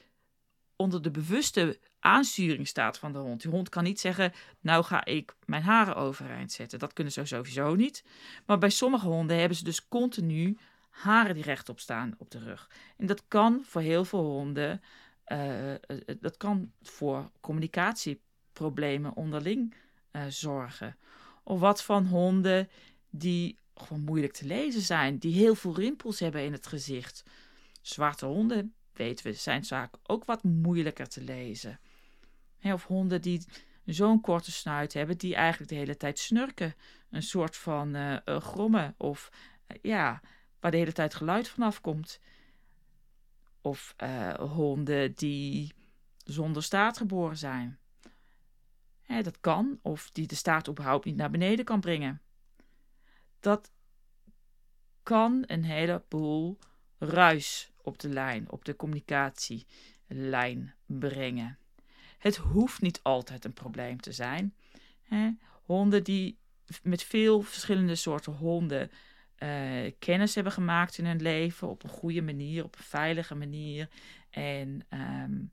onder 0.77 1.03
de 1.03 1.11
bewuste 1.11 1.79
aansturing 2.01 2.69
staat 2.69 2.99
van 2.99 3.13
de 3.13 3.19
hond. 3.19 3.43
Die 3.43 3.51
hond 3.51 3.69
kan 3.69 3.85
niet 3.85 4.01
zeggen, 4.01 4.33
nou 4.61 4.85
ga 4.85 5.05
ik 5.05 5.35
mijn 5.45 5.63
haren 5.63 5.97
overeind 5.97 6.53
zetten. 6.53 6.79
Dat 6.79 6.93
kunnen 6.93 7.13
ze 7.13 7.25
sowieso 7.25 7.75
niet. 7.75 8.05
Maar 8.47 8.59
bij 8.59 8.71
sommige 8.71 9.07
honden 9.07 9.39
hebben 9.39 9.57
ze 9.57 9.65
dus 9.65 9.89
continu 9.89 10.59
haren 10.91 11.35
die 11.35 11.45
rechtop 11.45 11.81
staan 11.81 12.15
op 12.19 12.31
de 12.31 12.39
rug. 12.39 12.71
En 12.97 13.07
dat 13.07 13.23
kan 13.29 13.63
voor 13.65 13.81
heel 13.81 14.05
veel 14.05 14.25
honden 14.25 14.83
dat 16.21 16.37
kan 16.37 16.73
voor 16.83 17.31
communicatieproblemen 17.41 19.17
onderling 19.17 19.75
uh, 20.13 20.23
zorgen. 20.29 20.97
Of 21.43 21.61
wat 21.61 21.83
van 21.83 22.07
honden 22.07 22.69
die 23.11 23.59
gewoon 23.75 24.03
moeilijk 24.03 24.33
te 24.33 24.47
lezen 24.47 24.81
zijn, 24.81 25.19
die 25.19 25.35
heel 25.35 25.55
veel 25.55 25.75
rimpels 25.75 26.21
hebben 26.21 26.45
in 26.45 26.53
het 26.53 26.67
gezicht. 26.67 27.25
Zwarte 27.81 28.27
honden, 28.27 28.75
weten 28.93 29.27
we, 29.27 29.33
zijn 29.33 29.65
vaak 29.65 29.95
ook 30.03 30.25
wat 30.25 30.43
moeilijker 30.43 31.09
te 31.09 31.21
lezen. 31.21 31.81
of 32.63 32.85
honden 32.87 33.23
die 33.23 33.45
zo'n 33.85 34.21
korte 34.21 34.53
snuit 34.53 34.93
hebben, 34.93 35.19
die 35.19 35.35
eigenlijk 35.35 35.71
de 35.71 35.77
hele 35.77 35.97
tijd 35.97 36.19
snurken. 36.19 36.75
Een 37.11 37.23
soort 37.23 37.57
van 37.57 37.97
uh, 37.97 38.17
grommen 38.25 38.95
of 38.97 39.31
ja, 39.83 40.21
waar 40.61 40.71
de 40.71 40.77
hele 40.77 40.93
tijd 40.93 41.15
geluid 41.15 41.49
vanaf 41.49 41.81
komt. 41.81 42.21
Of 43.63 43.95
uh, 44.03 44.35
honden 44.35 45.15
die 45.15 45.73
zonder 46.25 46.63
staart 46.63 46.97
geboren 46.97 47.37
zijn. 47.37 47.79
Hè, 49.03 49.23
dat 49.23 49.41
kan, 49.41 49.79
of 49.83 50.11
die 50.11 50.27
de 50.27 50.35
staart 50.35 50.69
überhaupt 50.69 51.05
niet 51.05 51.17
naar 51.17 51.31
beneden 51.31 51.65
kan 51.65 51.81
brengen. 51.81 52.23
Dat 53.41 53.71
kan 55.03 55.45
een 55.47 55.65
heleboel 55.65 56.59
ruis 56.99 57.73
op 57.83 57.99
de 57.99 58.09
lijn, 58.09 58.51
op 58.51 58.65
de 58.65 58.77
communicatielijn 58.77 60.75
brengen. 60.87 61.59
Het 62.19 62.37
hoeft 62.37 62.81
niet 62.81 63.01
altijd 63.03 63.45
een 63.45 63.53
probleem 63.53 64.01
te 64.01 64.13
zijn. 64.13 64.55
Hè? 65.03 65.31
Honden 65.63 66.05
die 66.05 66.39
met 66.83 67.03
veel 67.03 67.43
verschillende 67.43 67.95
soorten 67.95 68.33
honden 68.33 68.91
uh, 69.43 69.91
kennis 69.99 70.35
hebben 70.35 70.53
gemaakt 70.53 70.99
in 70.99 71.07
hun 71.07 71.23
leven 71.23 71.69
op 71.69 71.83
een 71.83 71.91
goede 71.91 72.23
manier, 72.23 72.65
op 72.65 72.77
een 72.79 72.85
veilige 72.85 73.35
manier. 73.35 73.89
En 74.31 74.87
um, 74.91 75.53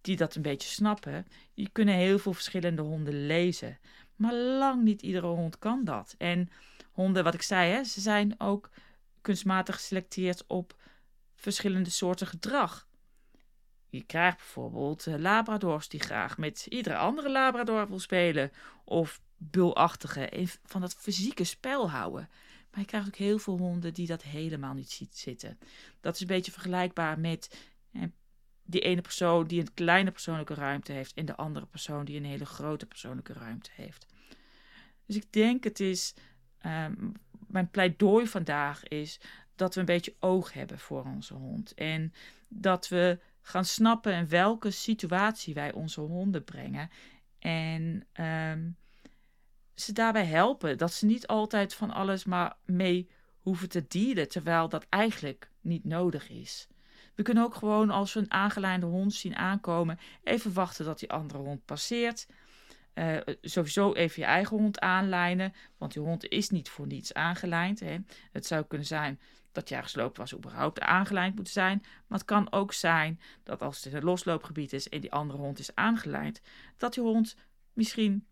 die 0.00 0.16
dat 0.16 0.34
een 0.34 0.42
beetje 0.42 0.68
snappen, 0.68 1.26
die 1.54 1.68
kunnen 1.72 1.94
heel 1.94 2.18
veel 2.18 2.32
verschillende 2.32 2.82
honden 2.82 3.26
lezen. 3.26 3.78
Maar 4.16 4.34
lang 4.34 4.82
niet 4.82 5.02
iedere 5.02 5.26
hond 5.26 5.58
kan 5.58 5.84
dat. 5.84 6.14
En 6.18 6.48
honden, 6.92 7.24
wat 7.24 7.34
ik 7.34 7.42
zei, 7.42 7.72
hè, 7.72 7.84
ze 7.84 8.00
zijn 8.00 8.34
ook 8.38 8.70
kunstmatig 9.20 9.74
geselecteerd 9.74 10.46
op 10.46 10.76
verschillende 11.34 11.90
soorten 11.90 12.26
gedrag. 12.26 12.88
Je 13.88 14.02
krijgt 14.02 14.36
bijvoorbeeld 14.36 15.06
uh, 15.06 15.14
labradors 15.14 15.88
die 15.88 16.00
graag 16.00 16.38
met 16.38 16.66
iedere 16.68 16.96
andere 16.96 17.30
labrador 17.30 17.88
wil 17.88 17.98
spelen. 17.98 18.52
Of 18.84 19.20
bulachtige, 19.36 20.48
van 20.64 20.80
dat 20.80 20.94
fysieke 20.94 21.44
spel 21.44 21.90
houden. 21.90 22.28
Maar 22.76 22.84
je 22.84 22.90
krijgt 22.90 23.08
ook 23.08 23.16
heel 23.16 23.38
veel 23.38 23.58
honden 23.58 23.94
die 23.94 24.06
dat 24.06 24.22
helemaal 24.22 24.74
niet 24.74 24.90
ziet 24.90 25.16
zitten. 25.16 25.58
Dat 26.00 26.14
is 26.14 26.20
een 26.20 26.26
beetje 26.26 26.52
vergelijkbaar 26.52 27.18
met 27.18 27.58
die 28.62 28.80
ene 28.80 29.00
persoon 29.00 29.46
die 29.46 29.60
een 29.60 29.74
kleine 29.74 30.10
persoonlijke 30.10 30.54
ruimte 30.54 30.92
heeft 30.92 31.14
en 31.14 31.26
de 31.26 31.36
andere 31.36 31.66
persoon 31.66 32.04
die 32.04 32.16
een 32.16 32.24
hele 32.24 32.46
grote 32.46 32.86
persoonlijke 32.86 33.32
ruimte 33.32 33.70
heeft. 33.74 34.06
Dus 35.06 35.16
ik 35.16 35.32
denk 35.32 35.64
het 35.64 35.80
is, 35.80 36.14
um, 36.66 37.12
mijn 37.46 37.70
pleidooi 37.70 38.26
vandaag 38.26 38.88
is 38.88 39.20
dat 39.54 39.74
we 39.74 39.80
een 39.80 39.86
beetje 39.86 40.14
oog 40.20 40.52
hebben 40.52 40.78
voor 40.78 41.04
onze 41.04 41.34
hond. 41.34 41.74
En 41.74 42.12
dat 42.48 42.88
we 42.88 43.18
gaan 43.40 43.64
snappen 43.64 44.14
in 44.14 44.28
welke 44.28 44.70
situatie 44.70 45.54
wij 45.54 45.72
onze 45.72 46.00
honden 46.00 46.44
brengen. 46.44 46.90
En 47.38 48.06
um, 48.20 48.76
ze 49.76 49.92
daarbij 49.92 50.24
helpen. 50.24 50.78
Dat 50.78 50.92
ze 50.92 51.06
niet 51.06 51.26
altijd 51.26 51.74
van 51.74 51.90
alles 51.90 52.24
maar 52.24 52.56
mee 52.64 53.10
hoeven 53.40 53.68
te 53.68 53.84
dealen, 53.88 54.28
terwijl 54.28 54.68
dat 54.68 54.86
eigenlijk 54.88 55.50
niet 55.60 55.84
nodig 55.84 56.28
is. 56.28 56.68
We 57.14 57.22
kunnen 57.22 57.44
ook 57.44 57.54
gewoon 57.54 57.90
als 57.90 58.14
we 58.14 58.20
een 58.20 58.32
aangelijnde 58.32 58.86
hond 58.86 59.14
zien 59.14 59.36
aankomen, 59.36 59.98
even 60.22 60.52
wachten 60.52 60.84
dat 60.84 60.98
die 60.98 61.10
andere 61.10 61.38
hond 61.38 61.64
passeert. 61.64 62.26
Uh, 62.94 63.16
sowieso 63.40 63.92
even 63.92 64.22
je 64.22 64.28
eigen 64.28 64.56
hond 64.56 64.80
aanlijnen, 64.80 65.54
want 65.76 65.92
die 65.92 66.02
hond 66.02 66.28
is 66.28 66.50
niet 66.50 66.68
voor 66.68 66.86
niets 66.86 67.14
aangelijnd. 67.14 67.80
Hè. 67.80 67.98
Het 68.32 68.46
zou 68.46 68.64
kunnen 68.64 68.86
zijn 68.86 69.20
dat 69.52 69.68
je 69.68 69.82
loopt 69.92 70.16
was 70.16 70.34
überhaupt 70.34 70.80
aangelijnd 70.80 71.36
moet 71.36 71.48
zijn. 71.48 71.78
Maar 72.06 72.18
het 72.18 72.26
kan 72.26 72.52
ook 72.52 72.72
zijn 72.72 73.20
dat 73.42 73.62
als 73.62 73.84
het 73.84 73.92
een 73.92 74.04
losloopgebied 74.04 74.72
is 74.72 74.88
en 74.88 75.00
die 75.00 75.12
andere 75.12 75.38
hond 75.38 75.58
is 75.58 75.74
aangelijnd, 75.74 76.40
dat 76.76 76.94
die 76.94 77.02
hond 77.02 77.36
misschien 77.72 78.26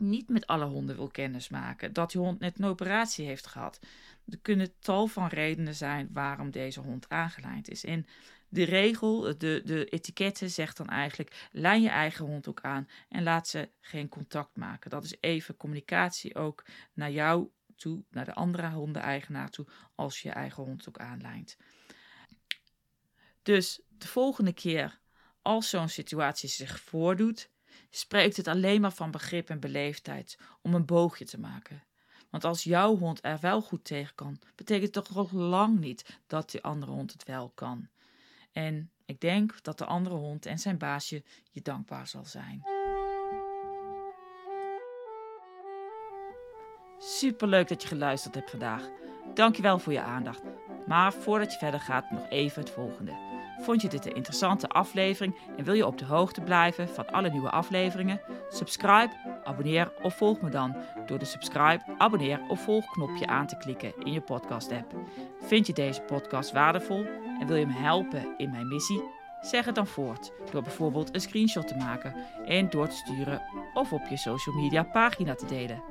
niet 0.00 0.28
met 0.28 0.46
alle 0.46 0.64
honden 0.64 0.96
wil 0.96 1.08
kennismaken. 1.08 1.92
Dat 1.92 2.10
die 2.10 2.20
hond 2.20 2.40
net 2.40 2.58
een 2.58 2.64
operatie 2.64 3.26
heeft 3.26 3.46
gehad. 3.46 3.80
Er 4.28 4.38
kunnen 4.42 4.72
tal 4.78 5.06
van 5.06 5.26
redenen 5.28 5.74
zijn 5.74 6.08
waarom 6.12 6.50
deze 6.50 6.80
hond 6.80 7.08
aangelijnd 7.08 7.68
is. 7.68 7.84
En 7.84 8.06
de 8.48 8.64
regel, 8.64 9.20
de, 9.38 9.62
de 9.64 9.84
etiketten 9.84 10.50
zegt 10.50 10.76
dan 10.76 10.88
eigenlijk: 10.88 11.48
lijn 11.52 11.82
je 11.82 11.88
eigen 11.88 12.24
hond 12.24 12.48
ook 12.48 12.60
aan 12.60 12.88
en 13.08 13.22
laat 13.22 13.48
ze 13.48 13.70
geen 13.80 14.08
contact 14.08 14.56
maken. 14.56 14.90
Dat 14.90 15.04
is 15.04 15.16
even 15.20 15.56
communicatie 15.56 16.34
ook 16.34 16.64
naar 16.92 17.10
jou 17.10 17.48
toe, 17.76 18.04
naar 18.10 18.24
de 18.24 18.34
andere 18.34 18.70
hondeneigenaar 18.70 19.50
toe, 19.50 19.66
als 19.94 20.20
je 20.20 20.28
je 20.28 20.34
eigen 20.34 20.62
hond 20.62 20.88
ook 20.88 20.98
aanlijnt. 20.98 21.56
Dus 23.42 23.80
de 23.88 24.08
volgende 24.08 24.52
keer, 24.52 24.98
als 25.42 25.70
zo'n 25.70 25.88
situatie 25.88 26.48
zich 26.48 26.80
voordoet, 26.80 27.50
spreekt 27.90 28.36
het 28.36 28.48
alleen 28.48 28.80
maar 28.80 28.92
van 28.92 29.10
begrip 29.10 29.50
en 29.50 29.60
beleefdheid 29.60 30.38
om 30.62 30.74
een 30.74 30.84
boogje 30.84 31.24
te 31.24 31.40
maken. 31.40 31.82
Want 32.30 32.44
als 32.44 32.64
jouw 32.64 32.96
hond 32.96 33.18
er 33.22 33.38
wel 33.40 33.62
goed 33.62 33.84
tegen 33.84 34.14
kan, 34.14 34.38
betekent 34.54 34.94
het 34.94 35.04
toch 35.04 35.14
nog 35.14 35.32
lang 35.32 35.78
niet 35.78 36.18
dat 36.26 36.50
die 36.50 36.62
andere 36.62 36.92
hond 36.92 37.12
het 37.12 37.24
wel 37.24 37.52
kan. 37.54 37.88
En 38.52 38.90
ik 39.04 39.20
denk 39.20 39.62
dat 39.62 39.78
de 39.78 39.84
andere 39.84 40.14
hond 40.14 40.46
en 40.46 40.58
zijn 40.58 40.78
baasje 40.78 41.22
je 41.50 41.62
dankbaar 41.62 42.06
zal 42.06 42.24
zijn. 42.24 42.62
Superleuk 46.98 47.68
dat 47.68 47.82
je 47.82 47.88
geluisterd 47.88 48.34
hebt 48.34 48.50
vandaag. 48.50 48.88
Dankjewel 49.34 49.78
voor 49.78 49.92
je 49.92 50.00
aandacht. 50.00 50.42
Maar 50.86 51.12
voordat 51.12 51.52
je 51.52 51.58
verder 51.58 51.80
gaat, 51.80 52.10
nog 52.10 52.28
even 52.28 52.62
het 52.62 52.70
volgende. 52.70 53.35
Vond 53.60 53.82
je 53.82 53.88
dit 53.88 54.06
een 54.06 54.14
interessante 54.14 54.68
aflevering 54.68 55.38
en 55.56 55.64
wil 55.64 55.74
je 55.74 55.86
op 55.86 55.98
de 55.98 56.04
hoogte 56.04 56.40
blijven 56.40 56.88
van 56.88 57.10
alle 57.10 57.30
nieuwe 57.30 57.50
afleveringen? 57.50 58.20
Subscribe, 58.48 59.40
abonneer 59.44 59.92
of 60.02 60.16
volg 60.16 60.40
me 60.40 60.50
dan 60.50 60.76
door 61.06 61.18
de 61.18 61.24
subscribe, 61.24 61.82
abonneer 61.98 62.40
of 62.48 62.60
volg 62.60 62.90
knopje 62.90 63.26
aan 63.26 63.46
te 63.46 63.56
klikken 63.56 63.92
in 63.98 64.12
je 64.12 64.20
podcast 64.20 64.72
app. 64.72 64.94
Vind 65.40 65.66
je 65.66 65.72
deze 65.72 66.00
podcast 66.00 66.52
waardevol 66.52 67.06
en 67.40 67.46
wil 67.46 67.56
je 67.56 67.66
me 67.66 67.72
helpen 67.72 68.34
in 68.36 68.50
mijn 68.50 68.68
missie? 68.68 69.02
Zeg 69.40 69.64
het 69.64 69.74
dan 69.74 69.86
voort 69.86 70.32
door 70.50 70.62
bijvoorbeeld 70.62 71.14
een 71.14 71.20
screenshot 71.20 71.68
te 71.68 71.76
maken 71.76 72.14
en 72.44 72.70
door 72.70 72.88
te 72.88 72.96
sturen 72.96 73.42
of 73.74 73.92
op 73.92 74.06
je 74.08 74.16
social 74.16 74.54
media 74.54 74.82
pagina 74.82 75.34
te 75.34 75.46
delen. 75.46 75.82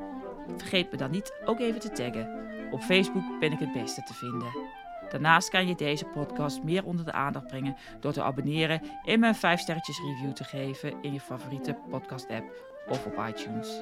Vergeet 0.58 0.91
me 0.91 0.97
dan 0.97 1.12
niet 1.12 1.34
ook 1.45 1.60
even 1.60 1.80
te 1.80 1.91
taggen. 1.91 2.43
Op 2.71 2.82
Facebook 2.82 3.39
ben 3.39 3.51
ik 3.51 3.60
het 3.60 3.73
beste 3.73 4.04
te 4.04 4.13
vinden. 4.13 4.74
Daarnaast 5.09 5.49
kan 5.49 5.67
je 5.67 5.75
deze 5.75 6.05
podcast 6.05 6.63
meer 6.63 6.85
onder 6.85 7.05
de 7.05 7.11
aandacht 7.11 7.47
brengen 7.47 7.75
door 7.99 8.13
te 8.13 8.23
abonneren 8.23 8.81
en 9.03 9.23
een 9.23 9.35
5 9.35 9.59
sterretjes 9.59 9.99
review 9.99 10.31
te 10.31 10.43
geven 10.43 10.93
in 11.01 11.13
je 11.13 11.19
favoriete 11.19 11.77
podcast 11.89 12.29
app 12.29 12.45
of 12.87 13.05
op 13.05 13.25
iTunes. 13.27 13.81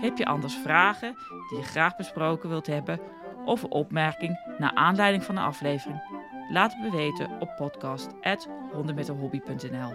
Heb 0.00 0.18
je 0.18 0.26
anders 0.26 0.54
vragen 0.54 1.14
die 1.48 1.58
je 1.58 1.64
graag 1.64 1.96
besproken 1.96 2.48
wilt 2.48 2.66
hebben 2.66 3.00
of 3.44 3.62
een 3.62 3.70
opmerking 3.70 4.54
naar 4.58 4.74
aanleiding 4.74 5.24
van 5.24 5.34
de 5.34 5.40
aflevering? 5.40 6.20
Laat 6.48 6.72
het 6.72 6.82
me 6.82 6.90
weten 6.90 7.30
op 7.40 7.56
podcast.hondenmettenhobby.nl. 7.56 9.92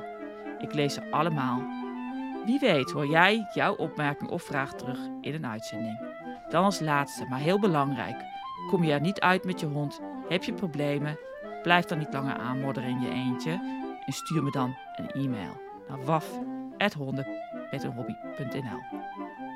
Ik 0.60 0.73
lees 0.73 0.93
ze 0.93 1.12
allemaal. 1.12 1.62
Wie 2.45 2.60
weet 2.60 2.91
hoor 2.91 3.08
jij 3.08 3.47
jouw 3.53 3.75
opmerking 3.75 4.30
of 4.30 4.43
vraag 4.43 4.73
terug 4.73 4.99
in 5.21 5.34
een 5.34 5.47
uitzending. 5.47 6.15
Dan 6.49 6.63
als 6.63 6.80
laatste, 6.80 7.25
maar 7.25 7.39
heel 7.39 7.60
belangrijk. 7.60 8.23
Kom 8.69 8.84
je 8.84 8.91
er 8.91 9.01
niet 9.01 9.19
uit 9.19 9.43
met 9.43 9.60
je 9.60 9.65
hond? 9.65 10.01
Heb 10.30 10.44
je 10.44 10.54
problemen? 10.54 11.20
Blijf 11.63 11.86
dan 11.86 11.98
niet 11.98 12.13
langer 12.13 12.38
aanmodderen 12.38 12.90
in 12.90 13.02
je 13.02 13.10
eentje. 13.10 13.52
En 14.06 14.13
stuur 14.13 14.44
me 14.44 14.52
dan 14.52 14.76
een 14.96 15.12
e-mail 15.12 15.62
naar 15.88 16.06
waf.honden.nl 16.06 18.82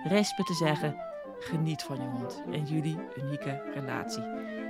Rest 0.04 0.38
me 0.38 0.44
te 0.44 0.54
zeggen, 0.54 0.96
geniet 1.40 1.84
van 1.84 1.96
je 1.96 2.08
hond 2.08 2.44
en 2.52 2.64
jullie 2.64 2.98
unieke 3.18 3.62
relatie. 3.74 4.24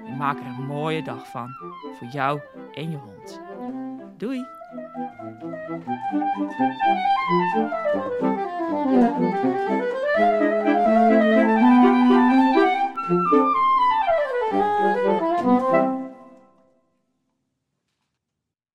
En 0.06 0.18
maak 0.18 0.40
er 0.40 0.46
een 0.46 0.66
mooie 0.66 1.04
dag 1.04 1.28
van 1.28 1.56
voor 1.98 2.08
jou 2.08 2.40
en 2.74 2.92
je 2.92 2.98
hond. 2.98 3.42
Doei! 4.18 4.46